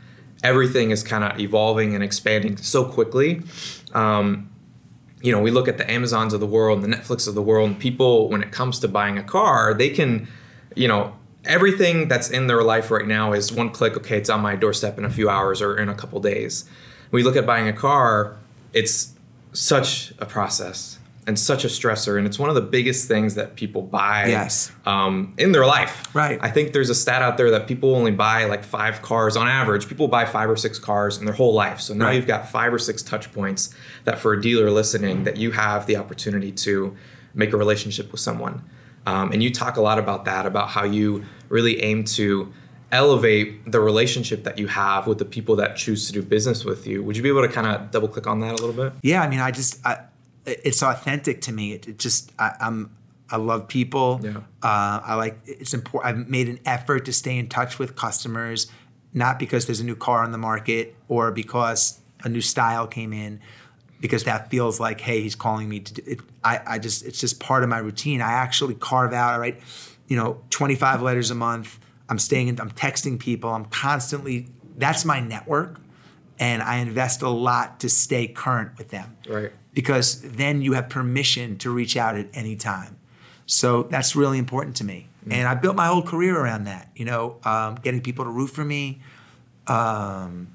everything 0.43 0.91
is 0.91 1.03
kind 1.03 1.23
of 1.23 1.39
evolving 1.39 1.95
and 1.95 2.03
expanding 2.03 2.57
so 2.57 2.83
quickly. 2.83 3.41
Um, 3.93 4.49
you 5.21 5.31
know, 5.31 5.39
we 5.39 5.51
look 5.51 5.67
at 5.69 5.77
the 5.77 5.89
Amazons 5.89 6.33
of 6.33 6.41
the 6.41 6.45
world, 6.45 6.81
the 6.81 6.87
Netflix 6.87 7.27
of 7.27 7.33
the 7.33 7.41
world, 7.41 7.69
and 7.69 7.79
people 7.79 8.29
when 8.29 8.43
it 8.43 8.51
comes 8.51 8.79
to 8.79 8.89
buying 8.89 9.17
a 9.17 9.23
car, 9.23 9.73
they 9.73 9.89
can, 9.89 10.27
you 10.75 10.87
know, 10.87 11.15
everything 11.45 12.07
that's 12.07 12.29
in 12.29 12.47
their 12.47 12.63
life 12.63 12.91
right 12.91 13.07
now 13.07 13.33
is 13.33 13.51
one 13.51 13.69
click 13.69 13.97
okay 13.97 14.17
it's 14.17 14.29
on 14.29 14.41
my 14.41 14.55
doorstep 14.55 14.97
in 14.97 15.05
a 15.05 15.09
few 15.09 15.29
hours 15.29 15.61
or 15.61 15.77
in 15.77 15.89
a 15.89 15.95
couple 15.95 16.19
days. 16.19 16.65
When 17.09 17.21
we 17.21 17.23
look 17.23 17.35
at 17.35 17.45
buying 17.45 17.67
a 17.67 17.73
car 17.73 18.37
it's 18.73 19.13
such 19.53 20.13
a 20.19 20.25
process 20.25 20.99
and 21.27 21.39
such 21.39 21.65
a 21.65 21.67
stressor 21.67 22.17
and 22.17 22.27
it's 22.27 22.37
one 22.37 22.49
of 22.49 22.55
the 22.55 22.61
biggest 22.61 23.07
things 23.07 23.35
that 23.35 23.55
people 23.55 23.81
buy 23.81 24.27
yes. 24.27 24.71
um, 24.85 25.33
in 25.37 25.51
their 25.53 25.65
life. 25.65 26.13
Right. 26.13 26.37
I 26.41 26.51
think 26.51 26.73
there's 26.73 26.89
a 26.89 26.95
stat 26.95 27.21
out 27.21 27.37
there 27.37 27.49
that 27.51 27.67
people 27.67 27.95
only 27.95 28.11
buy 28.11 28.45
like 28.45 28.63
five 28.63 29.01
cars 29.01 29.35
on 29.35 29.47
average. 29.47 29.87
People 29.87 30.07
buy 30.07 30.25
five 30.25 30.49
or 30.49 30.55
six 30.55 30.77
cars 30.77 31.17
in 31.17 31.25
their 31.25 31.33
whole 31.33 31.53
life. 31.53 31.81
So 31.81 31.93
now 31.93 32.05
right. 32.05 32.15
you've 32.15 32.27
got 32.27 32.49
five 32.49 32.73
or 32.73 32.77
six 32.77 33.01
touch 33.01 33.31
points 33.33 33.73
that 34.03 34.19
for 34.19 34.33
a 34.33 34.41
dealer 34.41 34.69
listening 34.69 35.23
that 35.23 35.37
you 35.37 35.51
have 35.51 35.87
the 35.87 35.95
opportunity 35.95 36.51
to 36.51 36.95
make 37.33 37.53
a 37.53 37.57
relationship 37.57 38.11
with 38.11 38.21
someone 38.21 38.63
um, 39.05 39.31
and 39.31 39.41
you 39.43 39.51
talk 39.51 39.77
a 39.77 39.81
lot 39.81 39.99
about 39.99 40.25
that 40.25 40.45
about 40.45 40.69
how 40.69 40.83
you 40.83 41.23
really 41.49 41.81
aim 41.81 42.03
to 42.03 42.51
elevate 42.91 43.71
the 43.71 43.79
relationship 43.79 44.43
that 44.43 44.57
you 44.57 44.67
have 44.67 45.07
with 45.07 45.17
the 45.17 45.25
people 45.25 45.55
that 45.57 45.75
choose 45.75 46.07
to 46.07 46.13
do 46.13 46.21
business 46.21 46.63
with 46.63 46.87
you. 46.87 47.03
Would 47.03 47.17
you 47.17 47.23
be 47.23 47.29
able 47.29 47.41
to 47.41 47.49
kind 47.49 47.67
of 47.67 47.91
double 47.91 48.07
click 48.07 48.27
on 48.27 48.39
that 48.39 48.51
a 48.51 48.63
little 48.63 48.73
bit? 48.73 48.93
Yeah, 49.01 49.21
I 49.21 49.29
mean, 49.29 49.39
I 49.39 49.51
just, 49.51 49.85
I, 49.85 50.05
it's 50.45 50.81
authentic 50.81 51.41
to 51.41 51.51
me. 51.51 51.73
It, 51.73 51.87
it 51.87 51.99
just, 51.99 52.31
I, 52.39 52.55
I'm, 52.59 52.95
I 53.29 53.37
love 53.37 53.67
people. 53.67 54.21
Yeah. 54.23 54.37
Uh, 54.61 55.01
I 55.03 55.15
like 55.15 55.39
it's 55.45 55.73
important. 55.73 56.19
I've 56.19 56.29
made 56.29 56.47
an 56.47 56.59
effort 56.65 57.05
to 57.05 57.13
stay 57.13 57.37
in 57.37 57.49
touch 57.49 57.79
with 57.79 57.95
customers, 57.95 58.67
not 59.13 59.39
because 59.39 59.65
there's 59.65 59.79
a 59.79 59.85
new 59.85 59.95
car 59.95 60.23
on 60.23 60.31
the 60.31 60.37
market 60.37 60.95
or 61.07 61.31
because 61.31 61.99
a 62.23 62.29
new 62.29 62.41
style 62.41 62.87
came 62.87 63.13
in, 63.13 63.39
because 63.99 64.25
that 64.25 64.49
feels 64.49 64.79
like, 64.79 65.01
hey, 65.01 65.21
he's 65.21 65.35
calling 65.35 65.69
me 65.69 65.79
to 65.79 65.93
do 65.93 66.01
it. 66.05 66.19
I, 66.43 66.59
I 66.65 66.79
just, 66.79 67.05
it's 67.05 67.19
just 67.19 67.39
part 67.39 67.63
of 67.63 67.69
my 67.69 67.77
routine. 67.77 68.21
I 68.21 68.33
actually 68.33 68.75
carve 68.75 69.13
out, 69.13 69.33
all 69.33 69.39
right, 69.39 69.59
you 70.07 70.15
know, 70.15 70.41
25 70.49 71.01
letters 71.01 71.31
a 71.31 71.35
month. 71.35 71.79
I'm 72.09 72.19
staying 72.19 72.49
in, 72.49 72.59
I'm 72.59 72.71
texting 72.71 73.19
people. 73.19 73.51
I'm 73.51 73.65
constantly, 73.65 74.47
that's 74.77 75.05
my 75.05 75.19
network. 75.19 75.79
And 76.37 76.61
I 76.61 76.77
invest 76.77 77.21
a 77.21 77.29
lot 77.29 77.79
to 77.79 77.89
stay 77.89 78.27
current 78.27 78.77
with 78.77 78.89
them. 78.89 79.15
Right. 79.27 79.53
Because 79.73 80.21
then 80.21 80.61
you 80.61 80.73
have 80.73 80.89
permission 80.89 81.57
to 81.59 81.69
reach 81.69 81.95
out 81.95 82.17
at 82.17 82.27
any 82.33 82.55
time. 82.55 82.97
So 83.45 83.83
that's 83.83 84.15
really 84.15 84.37
important 84.37 84.75
to 84.77 84.83
me. 84.83 85.07
Mm-hmm. 85.21 85.31
And 85.31 85.47
I 85.47 85.55
built 85.55 85.75
my 85.75 85.87
whole 85.87 86.03
career 86.03 86.37
around 86.37 86.65
that, 86.65 86.89
you 86.95 87.05
know, 87.05 87.37
um, 87.43 87.75
getting 87.75 88.01
people 88.01 88.25
to 88.25 88.31
root 88.31 88.47
for 88.47 88.65
me. 88.65 89.01
Um, 89.67 90.54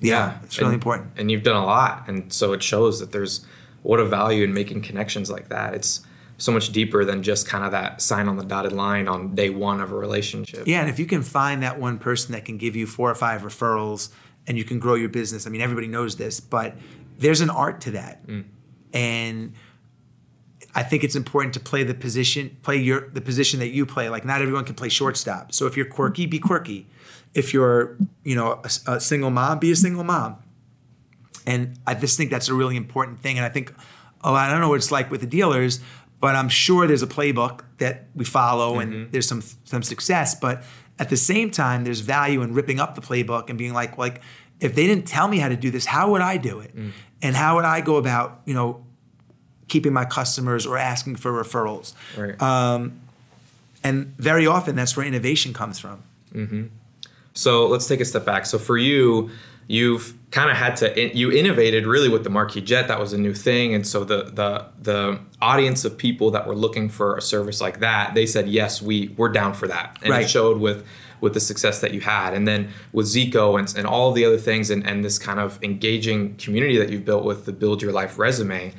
yeah, 0.00 0.14
yeah, 0.14 0.38
it's 0.44 0.58
really 0.58 0.68
and, 0.68 0.74
important. 0.74 1.10
And 1.16 1.30
you've 1.30 1.42
done 1.42 1.56
a 1.56 1.64
lot. 1.64 2.04
And 2.08 2.32
so 2.32 2.52
it 2.52 2.62
shows 2.62 3.00
that 3.00 3.12
there's 3.12 3.44
what 3.82 4.00
a 4.00 4.04
value 4.04 4.44
in 4.44 4.52
making 4.52 4.82
connections 4.82 5.30
like 5.30 5.48
that. 5.48 5.74
It's 5.74 6.02
so 6.36 6.52
much 6.52 6.70
deeper 6.70 7.04
than 7.04 7.22
just 7.22 7.48
kind 7.48 7.64
of 7.64 7.72
that 7.72 8.00
sign 8.00 8.28
on 8.28 8.36
the 8.36 8.44
dotted 8.44 8.72
line 8.72 9.08
on 9.08 9.34
day 9.34 9.50
one 9.50 9.80
of 9.80 9.90
a 9.90 9.96
relationship. 9.96 10.66
Yeah. 10.66 10.80
And 10.80 10.88
if 10.88 10.98
you 10.98 11.06
can 11.06 11.22
find 11.22 11.62
that 11.62 11.80
one 11.80 11.98
person 11.98 12.32
that 12.32 12.44
can 12.44 12.58
give 12.58 12.76
you 12.76 12.86
four 12.86 13.10
or 13.10 13.14
five 13.14 13.42
referrals 13.42 14.10
and 14.46 14.56
you 14.56 14.64
can 14.64 14.78
grow 14.78 14.94
your 14.94 15.08
business, 15.08 15.46
I 15.46 15.50
mean, 15.50 15.60
everybody 15.60 15.88
knows 15.88 16.16
this, 16.16 16.38
but 16.38 16.76
there's 17.18 17.40
an 17.40 17.50
art 17.50 17.80
to 17.82 17.90
that. 17.92 18.24
Mm. 18.26 18.44
And 18.94 19.54
I 20.74 20.82
think 20.82 21.02
it's 21.02 21.16
important 21.16 21.54
to 21.54 21.60
play 21.60 21.82
the 21.82 21.94
position, 21.94 22.56
play 22.62 22.76
your 22.76 23.08
the 23.10 23.20
position 23.20 23.60
that 23.60 23.68
you 23.68 23.86
play. 23.86 24.08
Like 24.08 24.24
not 24.24 24.42
everyone 24.42 24.64
can 24.64 24.74
play 24.74 24.88
shortstop. 24.88 25.52
So 25.52 25.66
if 25.66 25.76
you're 25.76 25.86
quirky, 25.86 26.26
be 26.26 26.38
quirky. 26.38 26.86
If 27.34 27.52
you're, 27.52 27.96
you 28.24 28.34
know, 28.34 28.60
a, 28.64 28.92
a 28.92 29.00
single 29.00 29.30
mom, 29.30 29.58
be 29.58 29.70
a 29.70 29.76
single 29.76 30.04
mom. 30.04 30.36
And 31.46 31.78
I 31.86 31.94
just 31.94 32.16
think 32.16 32.30
that's 32.30 32.48
a 32.48 32.54
really 32.54 32.76
important 32.76 33.20
thing. 33.20 33.38
And 33.38 33.44
I 33.44 33.48
think, 33.48 33.74
oh, 34.22 34.34
I 34.34 34.50
don't 34.50 34.60
know 34.60 34.68
what 34.68 34.76
it's 34.76 34.92
like 34.92 35.10
with 35.10 35.20
the 35.22 35.26
dealers, 35.26 35.80
but 36.20 36.34
I'm 36.36 36.48
sure 36.48 36.86
there's 36.86 37.02
a 37.02 37.06
playbook 37.06 37.60
that 37.78 38.06
we 38.14 38.24
follow 38.24 38.72
mm-hmm. 38.74 38.92
and 38.92 39.12
there's 39.12 39.26
some 39.26 39.42
some 39.64 39.82
success. 39.82 40.34
But 40.34 40.62
at 40.98 41.08
the 41.08 41.16
same 41.16 41.50
time, 41.50 41.84
there's 41.84 42.00
value 42.00 42.42
in 42.42 42.52
ripping 42.54 42.80
up 42.80 42.94
the 42.94 43.00
playbook 43.00 43.48
and 43.48 43.58
being 43.58 43.72
like, 43.72 43.96
like, 43.98 44.20
if 44.60 44.74
they 44.74 44.86
didn't 44.86 45.06
tell 45.06 45.28
me 45.28 45.38
how 45.38 45.48
to 45.48 45.56
do 45.56 45.70
this, 45.70 45.86
how 45.86 46.10
would 46.10 46.20
I 46.20 46.36
do 46.36 46.60
it? 46.60 46.76
Mm. 46.76 46.90
And 47.22 47.36
how 47.36 47.56
would 47.56 47.64
I 47.64 47.80
go 47.80 47.96
about, 47.96 48.42
you 48.44 48.54
know, 48.54 48.84
keeping 49.68 49.92
my 49.92 50.04
customers 50.04 50.66
or 50.66 50.76
asking 50.76 51.16
for 51.16 51.32
referrals. 51.32 51.94
Right. 52.16 52.40
Um, 52.40 53.00
and 53.84 54.06
very 54.16 54.46
often 54.46 54.74
that's 54.74 54.96
where 54.96 55.06
innovation 55.06 55.52
comes 55.52 55.78
from. 55.78 56.02
Mm-hmm. 56.34 56.66
So 57.34 57.66
let's 57.68 57.86
take 57.86 58.00
a 58.00 58.04
step 58.04 58.24
back. 58.24 58.46
So 58.46 58.58
for 58.58 58.76
you, 58.76 59.30
you've 59.68 60.14
kind 60.30 60.50
of 60.50 60.56
had 60.56 60.76
to 60.76 61.16
you 61.16 61.30
innovated 61.30 61.86
really 61.86 62.08
with 62.08 62.24
the 62.24 62.30
Marquis 62.30 62.62
Jet. 62.62 62.88
That 62.88 62.98
was 62.98 63.12
a 63.12 63.18
new 63.18 63.34
thing, 63.34 63.74
and 63.74 63.86
so 63.86 64.02
the 64.02 64.24
the 64.24 64.66
the 64.82 65.20
audience 65.40 65.84
of 65.84 65.96
people 65.96 66.32
that 66.32 66.46
were 66.46 66.56
looking 66.56 66.88
for 66.88 67.16
a 67.16 67.22
service 67.22 67.60
like 67.60 67.80
that, 67.80 68.14
they 68.14 68.26
said 68.26 68.48
yes, 68.48 68.82
we 68.82 69.14
we're 69.16 69.28
down 69.28 69.54
for 69.54 69.68
that, 69.68 69.96
and 70.02 70.10
right. 70.10 70.24
it 70.24 70.28
showed 70.28 70.58
with 70.58 70.84
with 71.20 71.34
the 71.34 71.40
success 71.40 71.80
that 71.80 71.92
you 71.92 72.00
had. 72.00 72.34
And 72.34 72.46
then 72.46 72.70
with 72.92 73.06
zico 73.06 73.58
and, 73.58 73.72
and 73.76 73.86
all 73.86 74.12
the 74.12 74.24
other 74.24 74.38
things 74.38 74.70
and, 74.70 74.86
and 74.86 75.04
this 75.04 75.18
kind 75.18 75.40
of 75.40 75.58
engaging 75.62 76.36
community 76.36 76.78
that 76.78 76.90
you've 76.90 77.04
built 77.04 77.24
with 77.24 77.44
the 77.44 77.52
Build 77.52 77.82
Your 77.82 77.92
Life 77.92 78.18
resume, 78.18 78.72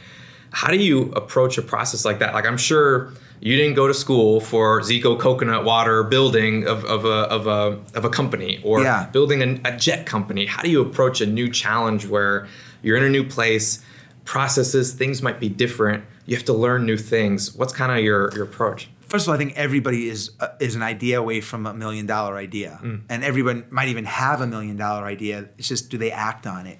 how 0.51 0.71
do 0.71 0.77
you 0.77 1.11
approach 1.11 1.57
a 1.57 1.61
process 1.61 2.05
like 2.05 2.19
that? 2.19 2.33
Like 2.33 2.45
I'm 2.45 2.57
sure 2.57 3.13
you 3.41 3.55
didn't 3.55 3.75
go 3.75 3.87
to 3.87 3.93
school 3.93 4.41
for 4.41 4.81
Zico 4.81 5.17
coconut 5.19 5.63
water 5.63 6.03
building 6.03 6.67
of, 6.67 6.83
of, 6.85 7.05
a, 7.05 7.07
of, 7.07 7.47
a, 7.47 7.79
of 7.97 8.05
a 8.05 8.09
company 8.09 8.59
or 8.63 8.81
yeah. 8.81 9.07
building 9.11 9.41
a, 9.41 9.69
a 9.69 9.77
jet 9.77 10.05
company. 10.05 10.45
How 10.45 10.61
do 10.61 10.69
you 10.69 10.81
approach 10.81 11.21
a 11.21 11.25
new 11.25 11.49
challenge 11.49 12.05
where 12.05 12.47
you're 12.81 12.97
in 12.97 13.03
a 13.03 13.09
new 13.09 13.23
place, 13.23 13.81
processes, 14.25 14.93
things 14.93 15.21
might 15.21 15.39
be 15.39 15.49
different, 15.49 16.03
you 16.25 16.35
have 16.35 16.45
to 16.45 16.53
learn 16.53 16.85
new 16.85 16.97
things. 16.97 17.55
What's 17.55 17.73
kind 17.73 17.91
of 17.91 18.03
your, 18.03 18.33
your 18.35 18.43
approach? 18.43 18.89
First 19.07 19.25
of 19.25 19.29
all, 19.29 19.35
I 19.35 19.37
think 19.39 19.57
everybody 19.57 20.07
is 20.07 20.31
uh, 20.39 20.49
is 20.59 20.75
an 20.75 20.83
idea 20.83 21.19
away 21.19 21.41
from 21.41 21.65
a 21.65 21.73
million 21.73 22.05
dollar 22.05 22.37
idea, 22.37 22.79
mm. 22.83 23.01
and 23.09 23.23
everyone 23.23 23.65
might 23.71 23.87
even 23.87 24.05
have 24.05 24.39
a 24.39 24.45
million 24.45 24.77
dollar 24.77 25.05
idea. 25.05 25.49
It's 25.57 25.67
just 25.67 25.89
do 25.89 25.97
they 25.97 26.11
act 26.11 26.45
on 26.45 26.67
it? 26.67 26.77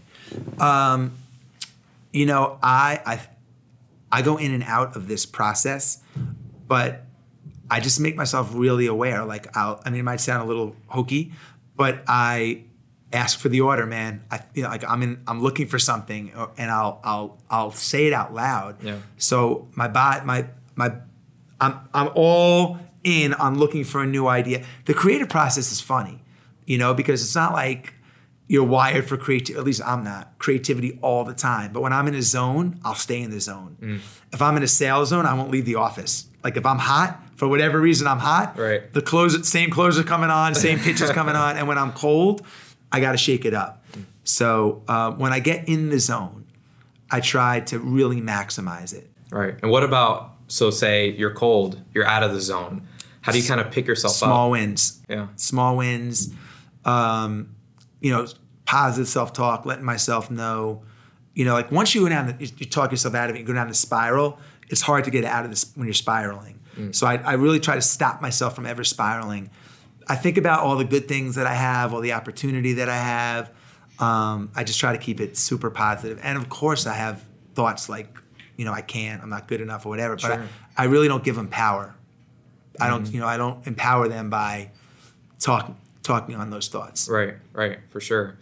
Um, 0.62 1.14
you 2.14 2.28
know, 2.28 2.60
I 2.62 3.02
I 3.04 3.22
I 4.12 4.22
go 4.22 4.38
in 4.38 4.54
and 4.54 4.63
out 4.63 4.96
of 4.96 5.08
this 5.08 5.25
process, 5.25 6.01
but 6.68 7.06
I 7.70 7.80
just 7.80 8.00
make 8.00 8.16
myself 8.16 8.51
really 8.54 8.88
aware. 8.88 9.24
Like 9.25 9.56
I'll, 9.56 9.82
I 9.86 9.89
mean, 9.89 10.00
it 10.00 10.04
might 10.04 10.22
sound 10.22 10.44
a 10.44 10.46
little 10.46 10.75
hokey, 10.88 11.32
but 11.75 12.04
I 12.08 12.63
ask 13.13 13.39
for 13.39 13.50
the 13.50 13.62
order, 13.62 13.86
man. 13.86 14.24
I 14.32 14.42
you 14.54 14.63
know, 14.63 14.70
like 14.70 14.84
I'm 14.88 15.04
in, 15.04 15.22
I'm 15.28 15.42
looking 15.42 15.68
for 15.68 15.80
something, 15.80 16.32
uh, 16.36 16.48
and 16.58 16.72
I'll, 16.72 17.00
I'll, 17.04 17.38
I'll 17.50 17.72
say 17.72 18.08
it 18.08 18.13
out 18.13 18.34
loud. 18.34 18.84
Yeah. 18.84 18.98
So 19.18 19.68
my 19.75 19.88
bot, 19.88 20.25
my, 20.25 20.48
my, 20.75 20.94
I'm, 21.62 21.80
I'm 21.94 22.10
all 22.16 22.80
in 23.04 23.34
on 23.34 23.58
looking 23.58 23.84
for 23.84 24.01
a 24.01 24.08
new 24.08 24.28
idea. 24.28 24.63
The 24.86 24.94
creative 24.94 25.30
process 25.30 25.72
is 25.72 25.82
funny, 25.82 26.22
you 26.66 26.78
know, 26.78 26.94
because 26.94 27.22
it's 27.22 27.36
not 27.36 27.54
like 27.54 27.94
you're 28.50 28.65
wired 28.65 29.08
for 29.08 29.15
creativity. 29.15 29.60
At 29.60 29.63
least 29.63 29.82
I'm 29.86 30.03
not 30.03 30.38
creativity 30.39 30.98
all 31.03 31.24
the 31.24 31.36
time. 31.36 31.72
But 31.72 31.82
when 31.82 31.94
I'm 31.94 32.08
in 32.08 32.15
a 32.15 32.22
zone, 32.24 32.79
I'll 32.84 32.96
stay 32.96 33.22
in 33.22 33.29
the 33.29 33.39
zone. 33.39 33.77
Mm. 33.79 34.00
If 34.34 34.41
I'm 34.41 34.58
in 34.58 34.63
a 34.63 34.68
sales 34.68 35.10
zone, 35.10 35.27
I 35.27 35.36
won't 35.36 35.51
leave 35.51 35.65
the 35.65 35.75
office. 35.75 36.27
Like 36.44 36.58
if 36.58 36.65
I'm 36.65 36.79
hot 36.79 37.22
for 37.36 37.48
whatever 37.48 37.79
reason, 37.79 38.08
I'm 38.08 38.18
hot. 38.18 38.58
Right. 38.58 38.91
The 38.91 39.03
clothes, 39.03 39.48
same 39.48 39.70
clothes 39.70 40.00
are 40.00 40.03
coming 40.03 40.32
on, 40.32 40.56
same 40.56 40.79
pitches 40.88 41.12
coming 41.12 41.36
on, 41.36 41.58
and 41.58 41.68
when 41.68 41.77
I'm 41.77 41.94
cold, 41.94 42.41
I 42.91 43.00
got 43.00 43.12
to 43.12 43.20
shake 43.20 43.46
it 43.46 43.53
up. 43.53 43.86
Mm. 43.91 44.06
So 44.24 44.82
uh, 44.88 45.12
when 45.12 45.32
I 45.32 45.39
get 45.39 45.70
in 45.70 45.89
the 45.89 46.00
zone, 46.00 46.48
I 47.12 47.20
try 47.20 47.60
to 47.62 47.77
really 47.77 48.20
maximize 48.20 48.96
it. 48.96 49.12
Right. 49.29 49.56
And 49.62 49.70
what 49.70 49.84
about 49.84 50.34
so 50.48 50.72
say 50.72 51.12
you're 51.12 51.36
cold, 51.36 51.79
you're 51.94 52.06
out 52.06 52.24
of 52.24 52.34
the 52.34 52.41
zone. 52.41 52.88
How 53.22 53.32
do 53.32 53.39
you 53.39 53.48
kind 53.48 53.62
of 53.62 53.70
pick 53.70 53.86
yourself 53.86 54.15
Small 54.15 54.29
up? 54.29 54.34
Small 54.34 54.51
wins. 54.51 55.01
Yeah. 55.08 55.27
Small 55.36 55.77
wins. 55.77 56.34
Um, 56.84 57.56
you 58.01 58.12
know, 58.12 58.27
positive 58.65 59.08
self 59.08 59.34
talk, 59.34 59.65
letting 59.65 59.86
myself 59.86 60.29
know, 60.29 60.84
you 61.34 61.46
know, 61.46 61.53
like 61.53 61.72
once 61.72 61.96
you 61.96 62.01
go 62.01 62.10
down, 62.10 62.27
the, 62.27 62.46
you 62.58 62.65
talk 62.65 62.91
yourself 62.91 63.15
out 63.15 63.29
of 63.29 63.36
it, 63.36 63.39
you 63.39 63.46
go 63.46 63.53
down 63.53 63.68
the 63.68 63.74
spiral. 63.74 64.39
It's 64.70 64.82
hard 64.82 65.06
to 65.06 65.12
get 65.12 65.25
out 65.25 65.46
of 65.46 65.50
this 65.50 65.72
when 65.75 65.88
you're 65.88 65.94
spiraling. 65.94 66.60
Mm. 66.75 66.94
So 66.94 67.08
I, 67.08 67.15
I 67.15 67.34
really 67.34 67.60
try 67.60 67.75
to 67.75 67.82
stop 67.82 68.22
myself 68.22 68.56
from 68.56 68.65
ever 68.65 68.84
spiraling. 68.84 69.50
I 70.08 70.15
think 70.15 70.38
about 70.38 70.62
all 70.62 70.75
the 70.75 70.86
good 70.86 71.08
things 71.08 71.36
that 71.36 71.48
I 71.48 71.53
have, 71.53 71.94
all 71.94 72.01
the 72.01 72.13
opportunity 72.13 72.74
that 72.74 72.89
I 72.89 72.98
have. 72.98 73.51
Um, 74.00 74.51
I 74.56 74.63
just 74.63 74.79
try 74.79 74.91
to 74.91 74.98
keep 74.98 75.20
it 75.20 75.38
super 75.38 75.70
positive. 75.70 76.20
And 76.24 76.38
of 76.38 76.50
course, 76.50 76.88
I 76.88 76.94
have 76.94 77.25
thoughts 77.53 77.89
like, 77.89 78.18
you 78.56 78.65
know, 78.65 78.72
I 78.72 78.82
can't, 78.82 79.22
I'm 79.22 79.29
not 79.29 79.48
good 79.48 79.62
enough 79.62 79.86
or 79.86 79.89
whatever. 79.89 80.15
But 80.15 80.22
sure. 80.22 80.48
I, 80.77 80.84
I, 80.84 80.86
really 80.86 81.08
don't 81.08 81.24
give 81.24 81.36
them 81.36 81.48
power. 81.48 81.96
I 82.79 82.88
don't, 82.88 83.06
mm. 83.06 83.13
you 83.13 83.20
know, 83.20 83.27
I 83.27 83.38
don't 83.38 83.65
empower 83.68 84.08
them 84.08 84.29
by 84.29 84.72
talking 85.39 85.75
talking 86.10 86.36
on 86.36 86.50
those 86.50 86.68
thoughts. 86.68 87.08
Right, 87.08 87.36
right, 87.54 87.78
for 87.89 88.01
sure. 88.01 88.36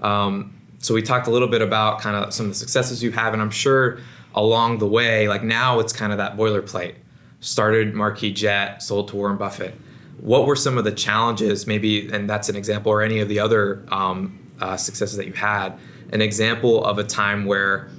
Um, 0.00 0.58
so 0.78 0.94
we 0.94 1.02
talked 1.02 1.26
a 1.26 1.30
little 1.30 1.48
bit 1.48 1.60
about 1.60 2.00
kind 2.00 2.16
of 2.16 2.32
some 2.32 2.46
of 2.46 2.52
the 2.52 2.56
successes 2.56 3.02
you 3.02 3.12
have, 3.12 3.34
and 3.34 3.42
I'm 3.42 3.50
sure 3.50 3.98
along 4.34 4.78
the 4.78 4.86
way, 4.86 5.28
like 5.28 5.42
now 5.42 5.80
it's 5.80 5.92
kind 5.92 6.12
of 6.12 6.18
that 6.18 6.36
boilerplate. 6.36 6.94
Started 7.40 7.94
Marquis 7.94 8.32
Jet, 8.32 8.82
sold 8.82 9.08
to 9.08 9.16
Warren 9.16 9.36
Buffett. 9.36 9.74
What 10.20 10.46
were 10.46 10.56
some 10.56 10.78
of 10.78 10.84
the 10.84 10.92
challenges, 10.92 11.66
maybe, 11.66 12.10
and 12.10 12.28
that's 12.28 12.48
an 12.48 12.56
example, 12.56 12.90
or 12.90 13.02
any 13.02 13.20
of 13.20 13.28
the 13.28 13.38
other 13.38 13.84
um, 13.88 14.38
uh, 14.60 14.76
successes 14.76 15.16
that 15.18 15.26
you 15.26 15.34
had? 15.34 15.78
An 16.12 16.22
example 16.22 16.82
of 16.84 16.98
a 16.98 17.04
time 17.04 17.44
where 17.44 17.90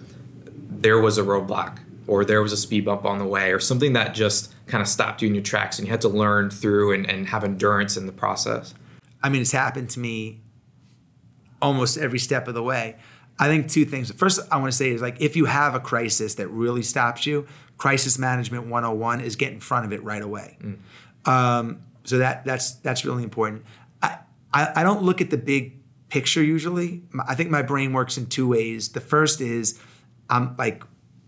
there 0.70 1.00
was 1.00 1.20
a 1.20 1.24
roadblock, 1.24 1.78
or 2.08 2.26
there 2.26 2.42
was 2.42 2.54
a 2.54 2.58
speed 2.58 2.86
bump 2.86 3.06
on 3.06 3.20
the 3.20 3.26
way, 3.26 3.52
or 3.52 3.60
something 3.60 3.94
that 3.94 4.16
just 4.16 4.54
kind 4.66 4.82
of 4.82 4.88
stopped 4.88 5.22
you 5.22 5.28
in 5.28 5.36
your 5.36 5.44
tracks, 5.44 5.78
and 5.78 5.88
you 5.88 5.92
had 5.92 6.02
to 6.02 6.10
learn 6.10 6.50
through 6.50 6.94
and, 6.94 7.08
and 7.10 7.28
have 7.28 7.44
endurance 7.44 7.98
in 7.98 8.06
the 8.08 8.12
process. 8.12 8.74
I 9.24 9.30
mean, 9.30 9.42
it's 9.42 9.52
happened 9.52 9.90
to 9.92 10.00
me 10.00 10.42
almost 11.62 11.98
every 11.98 12.20
step 12.20 12.48
of 12.48 12.54
the 12.54 12.64
way. 12.64 12.98
I 13.40 13.48
think 13.48 13.70
two 13.70 13.86
things. 13.86 14.12
First, 14.12 14.40
I 14.52 14.58
want 14.58 14.72
to 14.72 14.78
say 14.78 14.92
is 14.92 15.02
like 15.02 15.20
if 15.20 15.36
you 15.36 15.46
have 15.46 15.74
a 15.74 15.80
crisis 15.80 16.36
that 16.36 16.48
really 16.50 16.84
stops 16.84 17.26
you, 17.26 17.48
crisis 17.78 18.20
management 18.20 18.68
101 18.68 19.22
is 19.22 19.36
get 19.36 19.52
in 19.52 19.60
front 19.60 19.86
of 19.86 19.94
it 19.94 20.04
right 20.04 20.22
away. 20.22 20.58
Mm. 20.62 20.78
Um, 21.28 21.82
so 22.04 22.18
that 22.20 22.46
that's 22.46 22.74
that's 22.76 23.06
really 23.06 23.24
important. 23.24 23.64
I, 24.02 24.20
I, 24.54 24.72
I 24.78 24.84
don't 24.84 25.04
look 25.04 25.22
at 25.22 25.30
the 25.30 25.38
big 25.38 25.82
picture 26.10 26.44
usually. 26.44 27.04
I 27.28 27.36
think 27.36 27.50
my 27.50 27.62
brain 27.62 27.94
works 27.94 28.18
in 28.18 28.28
two 28.28 28.48
ways. 28.48 28.90
The 28.90 29.02
first 29.02 29.42
is 29.42 29.80
I'm 30.30 30.56
like 30.58 30.84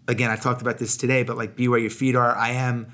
again 0.07 0.29
I 0.29 0.35
talked 0.35 0.61
about 0.61 0.77
this 0.77 0.97
today, 0.97 1.23
but 1.23 1.37
like 1.37 1.55
be 1.55 1.67
where 1.67 1.79
your 1.79 1.89
feet 1.89 2.15
are. 2.15 2.35
I 2.35 2.49
am. 2.49 2.91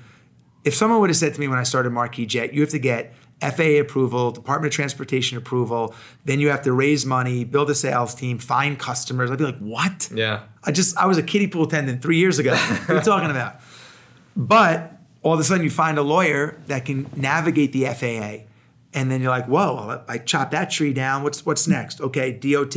If 0.64 0.74
someone 0.74 1.00
would 1.00 1.10
have 1.10 1.16
said 1.16 1.34
to 1.34 1.40
me 1.40 1.48
when 1.48 1.58
I 1.58 1.62
started 1.62 1.90
Marquis 1.90 2.26
Jet, 2.26 2.54
you 2.54 2.60
have 2.60 2.70
to 2.70 2.78
get 2.78 3.14
FAA 3.40 3.80
approval, 3.80 4.30
Department 4.30 4.72
of 4.72 4.76
Transportation 4.76 5.38
approval. 5.38 5.94
Then 6.24 6.40
you 6.40 6.50
have 6.50 6.62
to 6.62 6.72
raise 6.72 7.06
money, 7.06 7.44
build 7.44 7.70
a 7.70 7.74
sales 7.74 8.14
team, 8.14 8.38
find 8.38 8.78
customers. 8.78 9.30
I'd 9.30 9.38
be 9.38 9.44
like, 9.44 9.58
what? 9.58 10.10
Yeah. 10.14 10.42
I 10.64 10.72
just 10.72 10.96
I 10.96 11.06
was 11.06 11.18
a 11.18 11.22
kiddie 11.22 11.46
pool 11.46 11.64
attendant 11.64 12.02
three 12.02 12.18
years 12.18 12.38
ago. 12.38 12.54
what 12.54 12.90
are 12.90 12.94
you 12.96 13.00
talking 13.00 13.30
about? 13.30 13.56
But 14.36 14.92
all 15.22 15.34
of 15.34 15.40
a 15.40 15.44
sudden 15.44 15.64
you 15.64 15.70
find 15.70 15.98
a 15.98 16.02
lawyer 16.02 16.60
that 16.66 16.84
can 16.84 17.10
navigate 17.16 17.72
the 17.72 17.86
FAA. 17.86 18.46
And 18.92 19.10
then 19.10 19.20
you're 19.20 19.30
like, 19.30 19.46
whoa, 19.46 20.02
I 20.08 20.18
chopped 20.18 20.50
that 20.52 20.70
tree 20.70 20.92
down. 20.92 21.22
What's 21.22 21.46
what's 21.46 21.68
next? 21.68 22.00
Okay, 22.00 22.32
DOT, 22.32 22.76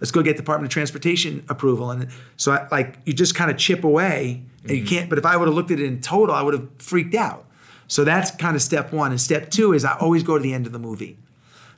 let's 0.00 0.10
go 0.10 0.22
get 0.22 0.36
Department 0.36 0.70
of 0.70 0.72
Transportation 0.72 1.44
approval. 1.48 1.90
And 1.90 2.08
so 2.36 2.52
I, 2.52 2.66
like 2.70 2.98
you 3.04 3.12
just 3.12 3.34
kind 3.34 3.50
of 3.50 3.56
chip 3.56 3.84
away 3.84 4.42
and 4.62 4.70
you 4.70 4.78
mm-hmm. 4.78 4.86
can't, 4.86 5.08
but 5.08 5.18
if 5.18 5.24
I 5.26 5.36
would 5.36 5.46
have 5.46 5.54
looked 5.54 5.70
at 5.70 5.78
it 5.78 5.86
in 5.86 6.00
total, 6.00 6.34
I 6.34 6.42
would 6.42 6.54
have 6.54 6.68
freaked 6.78 7.14
out. 7.14 7.46
So 7.86 8.04
that's 8.04 8.30
kind 8.30 8.56
of 8.56 8.62
step 8.62 8.92
one. 8.92 9.10
And 9.10 9.20
step 9.20 9.50
two 9.50 9.72
is 9.72 9.84
I 9.84 9.96
always 9.98 10.22
go 10.22 10.36
to 10.36 10.42
the 10.42 10.54
end 10.54 10.66
of 10.66 10.72
the 10.72 10.78
movie. 10.78 11.18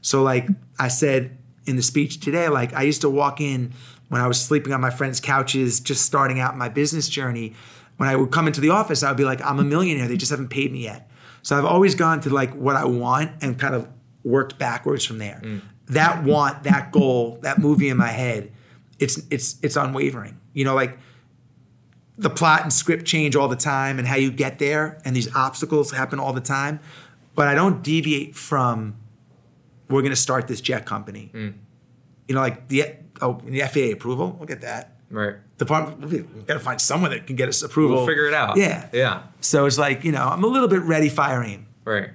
So 0.00 0.22
like 0.22 0.48
I 0.78 0.88
said 0.88 1.36
in 1.66 1.76
the 1.76 1.82
speech 1.82 2.20
today, 2.20 2.48
like 2.48 2.72
I 2.74 2.82
used 2.82 3.00
to 3.00 3.10
walk 3.10 3.40
in 3.40 3.72
when 4.08 4.20
I 4.20 4.28
was 4.28 4.40
sleeping 4.40 4.72
on 4.72 4.80
my 4.80 4.90
friends' 4.90 5.20
couches, 5.20 5.80
just 5.80 6.04
starting 6.04 6.38
out 6.38 6.56
my 6.56 6.68
business 6.68 7.08
journey. 7.08 7.54
When 7.96 8.08
I 8.08 8.16
would 8.16 8.30
come 8.30 8.46
into 8.46 8.60
the 8.60 8.70
office, 8.70 9.02
I 9.02 9.10
would 9.10 9.16
be 9.16 9.24
like, 9.24 9.42
I'm 9.42 9.58
a 9.58 9.64
millionaire. 9.64 10.06
They 10.06 10.16
just 10.16 10.30
haven't 10.30 10.48
paid 10.48 10.70
me 10.70 10.84
yet. 10.84 11.10
So 11.42 11.56
I've 11.56 11.64
always 11.64 11.94
gone 11.94 12.20
to 12.22 12.30
like 12.30 12.54
what 12.54 12.76
I 12.76 12.84
want 12.84 13.32
and 13.40 13.58
kind 13.58 13.74
of 13.74 13.88
worked 14.22 14.58
backwards 14.58 15.04
from 15.04 15.18
there. 15.18 15.40
Mm. 15.42 15.62
That 15.88 16.24
want, 16.24 16.64
that 16.64 16.92
goal, 16.92 17.38
that 17.42 17.58
movie 17.58 17.88
in 17.88 17.96
my 17.96 18.08
head, 18.08 18.52
it's 18.98 19.20
it's 19.30 19.56
it's 19.62 19.76
unwavering. 19.76 20.38
You 20.52 20.64
know, 20.64 20.74
like 20.74 20.98
the 22.18 22.30
plot 22.30 22.62
and 22.62 22.72
script 22.72 23.04
change 23.04 23.36
all 23.36 23.48
the 23.48 23.56
time 23.56 23.98
and 23.98 24.08
how 24.08 24.16
you 24.16 24.30
get 24.30 24.58
there 24.58 25.00
and 25.04 25.14
these 25.14 25.34
obstacles 25.34 25.92
happen 25.92 26.18
all 26.18 26.32
the 26.32 26.40
time. 26.40 26.80
But 27.34 27.48
I 27.48 27.54
don't 27.54 27.82
deviate 27.82 28.34
from 28.34 28.96
we're 29.88 30.02
gonna 30.02 30.16
start 30.16 30.48
this 30.48 30.60
jet 30.60 30.86
company. 30.86 31.30
Mm. 31.34 31.54
You 32.28 32.34
know, 32.34 32.40
like 32.40 32.68
the 32.68 32.94
oh 33.20 33.40
the 33.44 33.60
FAA 33.60 33.92
approval, 33.92 34.34
we'll 34.38 34.46
get 34.46 34.62
that. 34.62 34.94
Right. 35.10 35.34
Department 35.58 36.10
we 36.10 36.20
gotta 36.44 36.60
find 36.60 36.80
someone 36.80 37.10
that 37.10 37.26
can 37.26 37.36
get 37.36 37.48
us 37.48 37.62
approval. 37.62 37.98
We'll 37.98 38.06
figure 38.06 38.26
it 38.26 38.34
out. 38.34 38.56
Yeah. 38.56 38.88
Yeah. 38.92 39.22
So 39.40 39.66
it's 39.66 39.78
like, 39.78 40.04
you 40.04 40.12
know, 40.12 40.26
I'm 40.26 40.42
a 40.42 40.48
little 40.48 40.68
bit 40.68 40.82
ready, 40.82 41.08
fire 41.08 41.42
aim. 41.42 41.66
Right. 41.84 42.10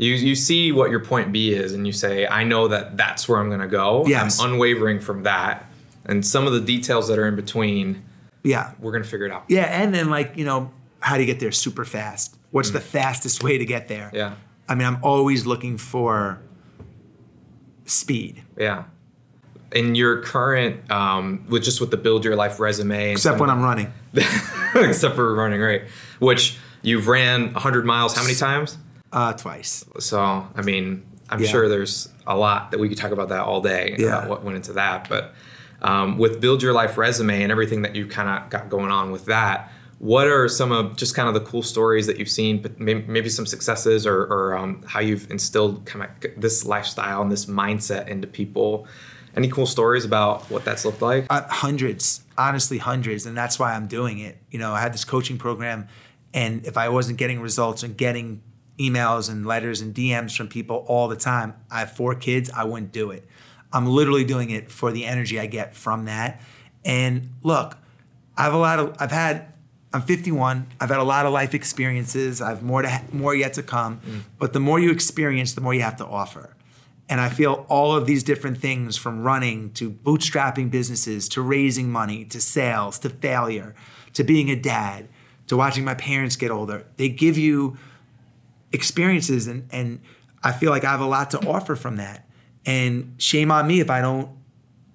You 0.00 0.14
you 0.14 0.34
see 0.34 0.72
what 0.72 0.90
your 0.90 1.00
point 1.00 1.30
B 1.30 1.52
is, 1.52 1.74
and 1.74 1.86
you 1.86 1.92
say, 1.92 2.26
I 2.26 2.42
know 2.42 2.68
that 2.68 2.96
that's 2.96 3.28
where 3.28 3.38
I'm 3.38 3.48
going 3.48 3.60
to 3.60 3.68
go. 3.68 4.06
Yes. 4.06 4.40
I'm 4.40 4.52
unwavering 4.52 4.98
from 4.98 5.24
that, 5.24 5.70
and 6.06 6.24
some 6.26 6.46
of 6.46 6.54
the 6.54 6.60
details 6.60 7.06
that 7.08 7.18
are 7.18 7.28
in 7.28 7.36
between, 7.36 8.02
Yeah. 8.42 8.72
we're 8.78 8.92
going 8.92 9.02
to 9.02 9.08
figure 9.08 9.26
it 9.26 9.32
out. 9.32 9.44
Yeah, 9.48 9.64
and 9.64 9.94
then 9.94 10.10
like, 10.10 10.36
you 10.36 10.44
know, 10.44 10.70
how 11.00 11.16
do 11.16 11.20
you 11.22 11.26
get 11.26 11.40
there 11.40 11.52
super 11.52 11.84
fast? 11.84 12.36
What's 12.50 12.70
the 12.70 12.80
fastest 12.80 13.42
way 13.42 13.58
to 13.58 13.64
get 13.64 13.88
there? 13.88 14.10
Mm. 14.12 14.16
Yeah. 14.16 14.34
I 14.68 14.74
mean, 14.74 14.86
I'm 14.86 14.98
always 15.02 15.46
looking 15.46 15.78
for 15.78 16.40
speed. 17.84 18.42
Yeah. 18.56 18.84
In 19.72 19.94
your 19.94 20.22
current, 20.22 20.90
um, 20.90 21.44
with 21.48 21.62
just 21.62 21.80
with 21.80 21.90
the 21.90 21.96
build 21.96 22.24
your 22.24 22.36
life 22.36 22.58
resume, 22.60 23.12
Except 23.12 23.34
some- 23.34 23.38
when 23.40 23.50
I'm 23.50 23.62
running. 23.62 23.92
except 24.74 25.14
for 25.14 25.34
running, 25.34 25.60
right? 25.60 25.82
Which 26.18 26.58
you've 26.82 27.06
ran 27.08 27.52
100 27.52 27.84
miles 27.84 28.16
how 28.16 28.22
many 28.22 28.34
times? 28.34 28.76
Uh, 29.12 29.32
twice. 29.32 29.84
So, 30.00 30.20
I 30.54 30.62
mean, 30.62 31.04
I'm 31.28 31.40
Yeah. 31.40 31.48
sure 31.48 31.68
there's 31.68 32.08
a 32.26 32.36
lot 32.36 32.72
that 32.72 32.78
we 32.80 32.88
could 32.88 32.98
talk 32.98 33.12
about 33.12 33.28
that 33.28 33.42
all 33.42 33.60
day 33.60 33.94
Yeah. 33.98 34.18
about 34.18 34.28
what 34.28 34.44
went 34.44 34.56
into 34.56 34.72
that. 34.74 35.08
But 35.08 35.34
um, 35.82 36.18
with 36.18 36.40
Build 36.40 36.62
Your 36.62 36.72
Life 36.72 36.98
resume 36.98 37.42
and 37.42 37.50
everything 37.50 37.82
that 37.82 37.94
you 37.96 38.06
kind 38.06 38.28
of 38.28 38.50
got 38.50 38.68
going 38.68 38.90
on 38.90 39.10
with 39.10 39.26
that, 39.26 39.72
what 40.00 40.26
are 40.26 40.48
some 40.48 40.72
of 40.72 40.96
just 40.96 41.14
kind 41.14 41.28
of 41.28 41.34
the 41.34 41.42
cool 41.42 41.62
stories 41.62 42.06
that 42.06 42.18
you've 42.18 42.30
seen, 42.30 42.62
but 42.62 42.80
maybe, 42.80 43.28
some 43.28 43.44
successes 43.44 44.06
or, 44.06 44.22
or 44.24 44.56
um, 44.56 44.82
how 44.86 44.98
you've 44.98 45.30
instilled 45.30 45.84
kind 45.84 46.04
of 46.04 46.40
this 46.40 46.64
lifestyle 46.64 47.20
and 47.20 47.30
this 47.30 47.44
mindset 47.44 48.08
into 48.08 48.26
people? 48.26 48.86
Any 49.36 49.48
cool 49.48 49.66
stories 49.66 50.06
about 50.06 50.50
what 50.50 50.64
that's 50.64 50.86
looked 50.86 51.02
like? 51.02 51.26
Uh, 51.28 51.42
hundreds, 51.48 52.24
honestly, 52.38 52.78
hundreds. 52.78 53.26
And 53.26 53.36
that's 53.36 53.58
why 53.58 53.74
I'm 53.74 53.86
doing 53.86 54.18
it. 54.18 54.38
You 54.50 54.58
know, 54.58 54.72
I 54.72 54.80
had 54.80 54.94
this 54.94 55.04
coaching 55.04 55.36
program, 55.36 55.86
and 56.32 56.66
if 56.66 56.78
I 56.78 56.88
wasn't 56.88 57.18
getting 57.18 57.40
results 57.40 57.82
and 57.82 57.94
getting 57.94 58.42
emails 58.78 59.30
and 59.30 59.44
letters 59.44 59.82
and 59.82 59.94
DMs 59.94 60.34
from 60.34 60.48
people 60.48 60.84
all 60.88 61.08
the 61.08 61.16
time, 61.16 61.54
I 61.70 61.80
have 61.80 61.92
four 61.92 62.14
kids, 62.14 62.50
I 62.50 62.64
wouldn't 62.64 62.92
do 62.92 63.10
it. 63.10 63.28
I'm 63.72 63.86
literally 63.86 64.24
doing 64.24 64.50
it 64.50 64.70
for 64.70 64.92
the 64.92 65.04
energy 65.04 65.38
I 65.38 65.46
get 65.46 65.74
from 65.74 66.06
that. 66.06 66.40
And 66.84 67.30
look, 67.42 67.76
I 68.36 68.44
have 68.44 68.54
a 68.54 68.58
lot 68.58 68.78
of, 68.78 68.96
I've 68.98 69.12
had, 69.12 69.52
I'm 69.92 70.02
51. 70.02 70.66
I've 70.80 70.88
had 70.88 70.98
a 70.98 71.04
lot 71.04 71.26
of 71.26 71.32
life 71.32 71.54
experiences. 71.54 72.40
I 72.40 72.50
have 72.50 72.62
more 72.62 72.82
to, 72.82 73.02
more 73.12 73.34
yet 73.34 73.54
to 73.54 73.62
come. 73.62 74.00
Mm. 74.00 74.22
But 74.38 74.52
the 74.52 74.60
more 74.60 74.78
you 74.78 74.90
experience, 74.90 75.54
the 75.54 75.60
more 75.60 75.74
you 75.74 75.82
have 75.82 75.96
to 75.96 76.06
offer. 76.06 76.54
And 77.08 77.20
I 77.20 77.28
feel 77.28 77.66
all 77.68 77.96
of 77.96 78.06
these 78.06 78.22
different 78.22 78.58
things 78.58 78.96
from 78.96 79.22
running 79.22 79.72
to 79.72 79.90
bootstrapping 79.90 80.70
businesses 80.70 81.28
to 81.30 81.42
raising 81.42 81.90
money 81.90 82.24
to 82.26 82.40
sales 82.40 83.00
to 83.00 83.10
failure 83.10 83.74
to 84.14 84.22
being 84.22 84.48
a 84.48 84.54
dad 84.54 85.08
to 85.48 85.56
watching 85.56 85.84
my 85.84 85.94
parents 85.94 86.36
get 86.36 86.52
older. 86.52 86.86
They 86.98 87.08
give 87.08 87.36
you 87.36 87.76
experiences 88.72 89.48
and, 89.48 89.68
and 89.72 90.00
I 90.44 90.52
feel 90.52 90.70
like 90.70 90.84
I 90.84 90.92
have 90.92 91.00
a 91.00 91.06
lot 91.06 91.32
to 91.32 91.48
offer 91.48 91.74
from 91.74 91.96
that. 91.96 92.29
And 92.66 93.14
shame 93.18 93.50
on 93.50 93.66
me 93.66 93.80
if 93.80 93.90
I 93.90 94.00
don't, 94.00 94.30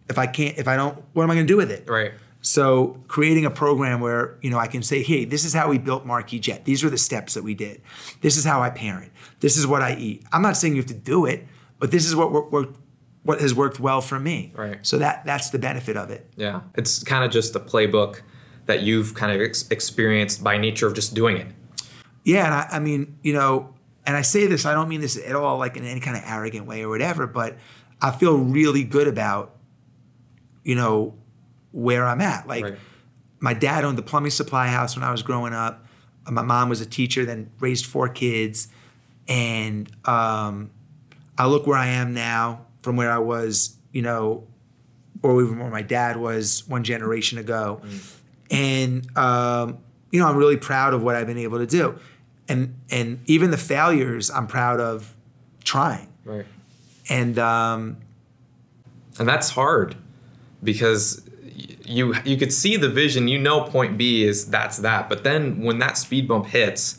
if 0.10 0.18
I 0.18 0.28
can't, 0.28 0.58
if 0.58 0.68
I 0.68 0.76
don't, 0.76 1.04
what 1.14 1.24
am 1.24 1.32
I 1.32 1.36
going 1.36 1.48
to 1.48 1.52
do 1.52 1.58
with 1.58 1.72
it? 1.72 1.90
Right. 1.90 2.12
So 2.42 3.02
creating 3.08 3.46
a 3.46 3.50
program 3.50 4.02
where 4.02 4.38
you 4.42 4.52
know 4.52 4.60
I 4.60 4.68
can 4.68 4.84
say, 4.84 5.02
"Hey, 5.02 5.26
this 5.26 5.46
is 5.46 5.54
how 5.54 5.68
we 5.68 5.80
built 5.80 6.06
Marquis 6.06 6.40
Jet. 6.40 6.66
These 6.66 6.84
were 6.84 6.92
the 6.92 6.98
steps 6.98 7.34
that 7.34 7.44
we 7.44 7.56
did. 7.56 7.82
This 8.22 8.38
is 8.38 8.46
how 8.46 8.62
I 8.62 8.70
parent. 8.70 9.12
This 9.40 9.58
is 9.58 9.66
what 9.66 9.82
I 9.82 9.96
eat." 9.96 10.24
I'm 10.32 10.44
not 10.44 10.56
saying 10.56 10.76
you 10.76 10.82
have 10.82 10.90
to 10.90 10.94
do 10.94 11.26
it, 11.26 11.48
but 11.80 11.90
this 11.90 12.06
is 12.06 12.16
what 12.16 12.32
worked, 12.32 12.78
what 13.24 13.42
has 13.42 13.56
worked 13.56 13.80
well 13.80 14.00
for 14.00 14.20
me. 14.20 14.54
Right. 14.56 14.78
So 14.84 15.00
that 15.00 15.26
that's 15.26 15.50
the 15.50 15.58
benefit 15.58 15.98
of 15.98 16.12
it. 16.12 16.30
Yeah. 16.36 16.62
It's 16.76 17.04
kind 17.04 17.26
of 17.26 17.32
just 17.32 17.56
a 17.56 17.60
playbook 17.60 18.22
that 18.68 18.84
you've 18.84 19.16
kind 19.16 19.32
of 19.32 19.42
ex- 19.42 19.68
experienced 19.72 20.44
by 20.44 20.58
nature 20.58 20.86
of 20.86 20.94
just 20.94 21.16
doing 21.16 21.38
it. 21.38 21.48
Yeah, 22.24 22.46
and 22.46 22.54
I, 22.54 22.68
I 22.74 22.80
mean, 22.80 23.18
you 23.22 23.34
know, 23.34 23.75
and 24.06 24.16
I 24.16 24.22
say 24.22 24.48
this, 24.48 24.66
I 24.66 24.74
don't 24.74 24.88
mean 24.90 25.02
this 25.02 25.18
at 25.18 25.36
all 25.36 25.58
like 25.58 25.78
in 25.78 25.86
any 25.86 26.00
kind 26.00 26.16
of 26.18 26.24
arrogant 26.26 26.68
way 26.68 26.84
or 26.84 26.90
whatever, 26.90 27.26
but 27.28 27.58
I 28.02 28.12
feel 28.12 28.38
really 28.38 28.84
good 28.84 29.08
about, 29.08 29.56
you 30.64 30.76
know, 30.76 31.16
where 31.72 32.06
I'm 32.06 32.22
at. 32.22 32.48
Like, 32.48 32.64
Right. 32.64 32.78
my 33.40 33.54
dad 33.54 33.84
owned 33.84 33.98
the 33.98 34.02
plumbing 34.04 34.32
supply 34.32 34.68
house 34.68 34.96
when 34.96 35.04
I 35.04 35.12
was 35.12 35.22
growing 35.24 35.54
up. 35.54 35.86
My 36.30 36.42
mom 36.42 36.70
was 36.70 36.82
a 36.82 36.86
teacher, 36.86 37.26
then 37.26 37.50
raised 37.60 37.86
four 37.86 38.10
kids, 38.10 38.68
and 39.28 39.90
um, 40.08 40.72
I 41.38 41.46
look 41.48 41.68
where 41.68 41.78
I 41.78 41.88
am 41.88 42.14
now 42.14 42.66
from 42.82 42.96
where 42.96 43.12
I 43.12 43.20
was, 43.20 43.76
you 43.92 44.02
know, 44.02 44.48
or 45.22 45.42
even 45.44 45.60
where 45.60 45.70
my 45.70 45.82
dad 45.82 46.18
was 46.18 46.68
one 46.68 46.84
generation 46.84 47.38
ago. 47.38 47.82
And 48.52 49.18
um, 49.18 49.78
you 50.12 50.20
know, 50.20 50.28
I'm 50.28 50.38
really 50.38 50.58
proud 50.58 50.94
of 50.94 51.04
what 51.04 51.16
I've 51.16 51.28
been 51.28 51.38
able 51.38 51.60
to 51.60 51.66
do, 51.68 52.00
and 52.48 52.76
and 52.90 53.20
even 53.26 53.52
the 53.52 53.58
failures, 53.58 54.30
I'm 54.30 54.48
proud 54.48 54.80
of 54.80 55.16
trying. 55.64 56.08
Right. 56.24 56.46
And 57.10 57.38
um, 57.40 57.98
and 59.20 59.28
that's 59.28 59.50
hard 59.52 59.96
because 60.64 61.22
you 61.86 62.16
you 62.26 62.38
could 62.38 62.52
see 62.52 62.76
the 62.78 62.90
vision 62.90 63.28
you 63.28 63.38
know 63.40 63.62
point 63.62 63.98
b 63.98 64.24
is 64.24 64.50
that's 64.50 64.78
that 64.80 65.08
but 65.08 65.24
then 65.24 65.62
when 65.62 65.80
that 65.80 65.98
speed 65.98 66.28
bump 66.28 66.48
hits 66.48 66.98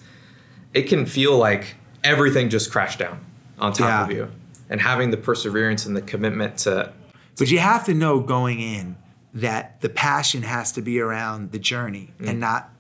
it 0.73 0.83
can 0.83 1.05
feel 1.05 1.37
like 1.37 1.75
everything 2.05 2.49
just 2.49 2.71
crashed 2.71 3.01
down 3.01 3.19
on 3.59 3.73
top 3.73 3.81
Yeah. 3.89 4.05
of 4.05 4.11
you 4.13 4.29
and 4.71 4.81
having 4.81 5.11
the 5.11 5.17
perseverance 5.17 5.85
and 5.85 5.97
the 5.97 6.01
commitment 6.01 6.59
to 6.59 6.93
But 7.37 7.51
you 7.51 7.59
have 7.59 7.85
to 7.87 7.95
know 7.95 8.21
going 8.21 8.61
in 8.61 8.97
that 9.35 9.81
the 9.81 9.89
passion 9.89 10.43
has 10.43 10.73
to 10.73 10.81
be 10.81 11.01
around 11.01 11.51
the 11.53 11.59
journey 11.59 12.15
and 12.25 12.41
not 12.41 12.71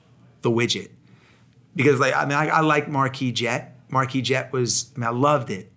the 0.42 0.50
widget. 0.50 0.90
Because 1.76 2.00
like 2.00 2.16
I 2.16 2.24
mean, 2.24 2.36
I, 2.36 2.48
I 2.48 2.60
like 2.60 2.88
Marquis 2.88 3.30
Jet. 3.30 3.78
Marquis 3.88 4.22
Jet 4.22 4.52
was 4.52 4.90
I 4.96 5.00
mean, 5.00 5.06
I 5.08 5.12
loved 5.12 5.50
it, 5.50 5.70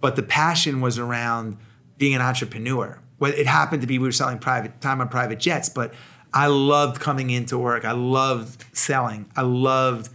but 0.00 0.16
the 0.16 0.22
passion 0.22 0.82
was 0.82 0.98
around 0.98 1.56
being 1.96 2.14
an 2.14 2.20
entrepreneur. 2.20 3.00
Well, 3.18 3.32
it 3.34 3.46
happened 3.46 3.80
to 3.80 3.86
be 3.88 3.98
we 3.98 4.06
were 4.06 4.12
selling 4.12 4.38
private 4.38 4.80
time 4.80 5.00
on 5.00 5.08
private 5.08 5.40
jets, 5.40 5.68
but 5.68 5.94
I 6.32 6.46
loved 6.46 7.00
coming 7.00 7.30
into 7.30 7.58
work. 7.58 7.84
I 7.84 7.92
loved 7.92 8.64
selling. 8.72 9.30
I 9.34 9.42
loved 9.42 10.10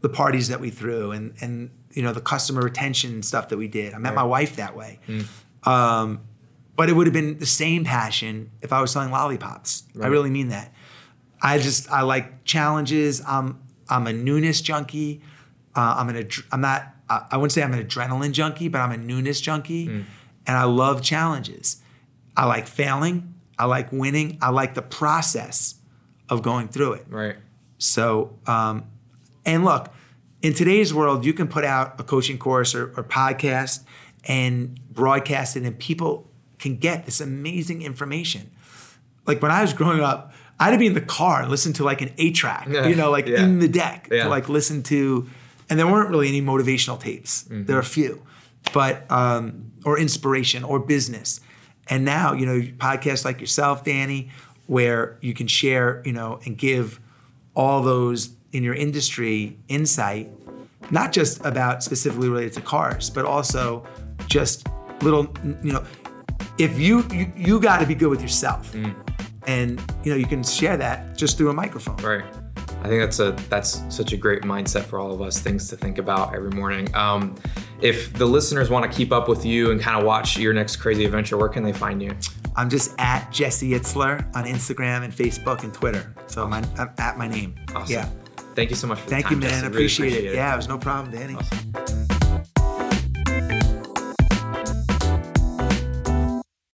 the 0.00 0.08
parties 0.08 0.48
that 0.48 0.60
we 0.60 0.70
threw 0.70 1.10
and 1.12 1.34
and 1.40 1.70
you 1.92 2.02
know 2.02 2.12
the 2.12 2.20
customer 2.20 2.62
retention 2.62 3.22
stuff 3.22 3.48
that 3.48 3.58
we 3.58 3.68
did. 3.68 3.94
I 3.94 3.98
met 3.98 4.14
my 4.14 4.22
wife 4.22 4.56
that 4.56 4.76
way. 4.76 5.00
Um, 5.64 6.20
but 6.76 6.88
it 6.88 6.94
would 6.94 7.06
have 7.06 7.12
been 7.12 7.38
the 7.38 7.46
same 7.46 7.84
passion 7.84 8.50
if 8.62 8.72
I 8.72 8.80
was 8.80 8.90
selling 8.90 9.10
lollipops. 9.10 9.84
I 10.00 10.06
really 10.06 10.30
mean 10.30 10.48
that. 10.48 10.72
I 11.42 11.58
just 11.58 11.90
I 11.90 12.02
like 12.02 12.44
challenges. 12.44 13.20
I'm 13.26 13.59
I'm 13.90 14.06
a 14.06 14.12
newness 14.12 14.60
junkie. 14.60 15.20
Uh, 15.74 15.96
I'm 15.98 16.08
an 16.08 16.16
ad- 16.16 16.32
I'm 16.52 16.60
not 16.60 16.94
I 17.08 17.26
I 17.32 17.36
wouldn't 17.36 17.52
say 17.52 17.62
I'm 17.62 17.72
an 17.74 17.84
adrenaline 17.84 18.32
junkie, 18.32 18.68
but 18.68 18.80
I'm 18.80 18.92
a 18.92 18.96
newness 18.96 19.40
junkie, 19.40 19.88
and 19.88 20.56
I 20.56 20.64
love 20.64 21.02
challenges. 21.02 21.82
I 22.36 22.46
like 22.46 22.66
failing. 22.66 23.34
I 23.58 23.66
like 23.66 23.92
winning. 23.92 24.38
I 24.40 24.50
like 24.50 24.74
the 24.74 24.82
process 24.82 25.74
of 26.28 26.42
going 26.42 26.68
through 26.68 26.94
it. 26.94 27.06
right 27.08 27.36
So, 27.78 28.38
um, 28.46 28.84
and 29.44 29.64
look, 29.64 29.92
in 30.42 30.54
today's 30.54 30.94
world, 30.94 31.24
you 31.24 31.32
can 31.34 31.48
put 31.48 31.64
out 31.64 32.00
a 32.00 32.04
coaching 32.04 32.38
course 32.38 32.74
or, 32.74 32.84
or 32.96 33.04
podcast 33.04 33.84
and 34.24 34.78
broadcast 34.92 35.56
it, 35.56 35.64
and 35.64 35.78
people 35.78 36.30
can 36.58 36.76
get 36.76 37.04
this 37.04 37.20
amazing 37.20 37.82
information. 37.82 38.50
Like 39.26 39.42
when 39.42 39.50
I 39.50 39.62
was 39.62 39.72
growing 39.72 40.00
up, 40.00 40.32
I 40.60 40.64
had 40.64 40.70
to 40.72 40.78
be 40.78 40.86
in 40.86 40.94
the 40.94 41.00
car 41.00 41.40
and 41.42 41.50
listen 41.50 41.72
to 41.74 41.84
like 41.84 42.02
an 42.02 42.10
eight 42.18 42.34
track, 42.34 42.68
Yeah. 42.70 42.86
you 42.86 42.94
know, 42.94 43.10
like 43.10 43.26
Yeah. 43.26 43.42
in 43.42 43.58
the 43.58 43.68
deck 43.68 44.08
Yeah. 44.12 44.24
to 44.24 44.28
like 44.28 44.48
listen 44.48 44.82
to, 44.84 45.28
and 45.68 45.78
there 45.78 45.86
weren't 45.86 46.10
really 46.10 46.28
any 46.28 46.42
motivational 46.42 47.00
tapes. 47.00 47.44
Mm-hmm. 47.44 47.64
There 47.64 47.76
are 47.76 47.80
a 47.80 47.84
few, 47.84 48.22
but 48.74 49.10
um, 49.10 49.72
or 49.84 49.98
inspiration 49.98 50.62
or 50.62 50.78
business. 50.78 51.40
And 51.88 52.04
now, 52.04 52.34
you 52.34 52.44
know, 52.46 52.60
podcasts 52.76 53.24
like 53.24 53.40
yourself, 53.40 53.82
Danny, 53.84 54.30
where 54.66 55.16
you 55.22 55.32
can 55.34 55.46
share, 55.48 56.02
you 56.04 56.12
know, 56.12 56.38
and 56.44 56.56
give 56.56 57.00
all 57.54 57.82
those 57.82 58.30
in 58.52 58.62
your 58.62 58.74
industry 58.74 59.56
insight, 59.68 60.28
not 60.90 61.12
just 61.12 61.44
about 61.44 61.82
specifically 61.82 62.28
related 62.28 62.52
to 62.52 62.60
cars, 62.60 63.08
but 63.10 63.24
also 63.24 63.84
just 64.26 64.68
little, 65.02 65.32
you 65.64 65.72
know, 65.72 65.84
if 66.58 66.78
you 66.78 67.04
you, 67.12 67.32
you 67.36 67.60
got 67.60 67.78
to 67.80 67.86
be 67.86 67.94
good 67.94 68.10
with 68.10 68.20
yourself, 68.22 68.74
and 69.50 69.80
you 70.04 70.12
know 70.12 70.16
you 70.16 70.26
can 70.26 70.42
share 70.42 70.76
that 70.76 71.16
just 71.16 71.36
through 71.36 71.50
a 71.50 71.54
microphone. 71.54 71.96
Right. 71.96 72.24
I 72.82 72.88
think 72.88 73.02
that's 73.02 73.18
a 73.18 73.32
that's 73.48 73.82
such 73.94 74.12
a 74.12 74.16
great 74.16 74.42
mindset 74.42 74.84
for 74.84 74.98
all 74.98 75.12
of 75.12 75.20
us. 75.20 75.38
Things 75.38 75.68
to 75.68 75.76
think 75.76 75.98
about 75.98 76.34
every 76.34 76.50
morning. 76.50 76.94
Um, 76.94 77.34
if 77.82 78.12
the 78.14 78.26
listeners 78.26 78.70
want 78.70 78.90
to 78.90 78.96
keep 78.96 79.12
up 79.12 79.28
with 79.28 79.44
you 79.44 79.70
and 79.70 79.80
kind 79.80 79.98
of 79.98 80.06
watch 80.06 80.38
your 80.38 80.54
next 80.54 80.76
crazy 80.76 81.04
adventure, 81.04 81.36
where 81.36 81.48
can 81.48 81.62
they 81.62 81.72
find 81.72 82.02
you? 82.02 82.16
I'm 82.56 82.70
just 82.70 82.94
at 82.98 83.30
Jesse 83.30 83.70
Itzler 83.70 84.24
on 84.34 84.44
Instagram 84.44 85.04
and 85.04 85.12
Facebook 85.12 85.62
and 85.62 85.72
Twitter. 85.72 86.14
So 86.26 86.46
my, 86.46 86.64
I'm 86.78 86.90
at 86.98 87.16
my 87.16 87.28
name. 87.28 87.54
Awesome. 87.74 87.92
Yeah. 87.92 88.08
Thank 88.54 88.70
you 88.70 88.76
so 88.76 88.86
much 88.86 88.98
for 88.98 89.08
the 89.08 89.10
Thank 89.10 89.30
you, 89.30 89.36
man. 89.36 89.50
Jesse. 89.50 89.62
Really 89.62 89.74
appreciate, 89.74 90.24
it. 90.24 90.34
Yeah, 90.34 90.52
it 90.52 90.56
was 90.56 90.68
no 90.68 90.78
problem, 90.78 91.14
Danny. 91.14 91.34
Awesome. 91.34 92.09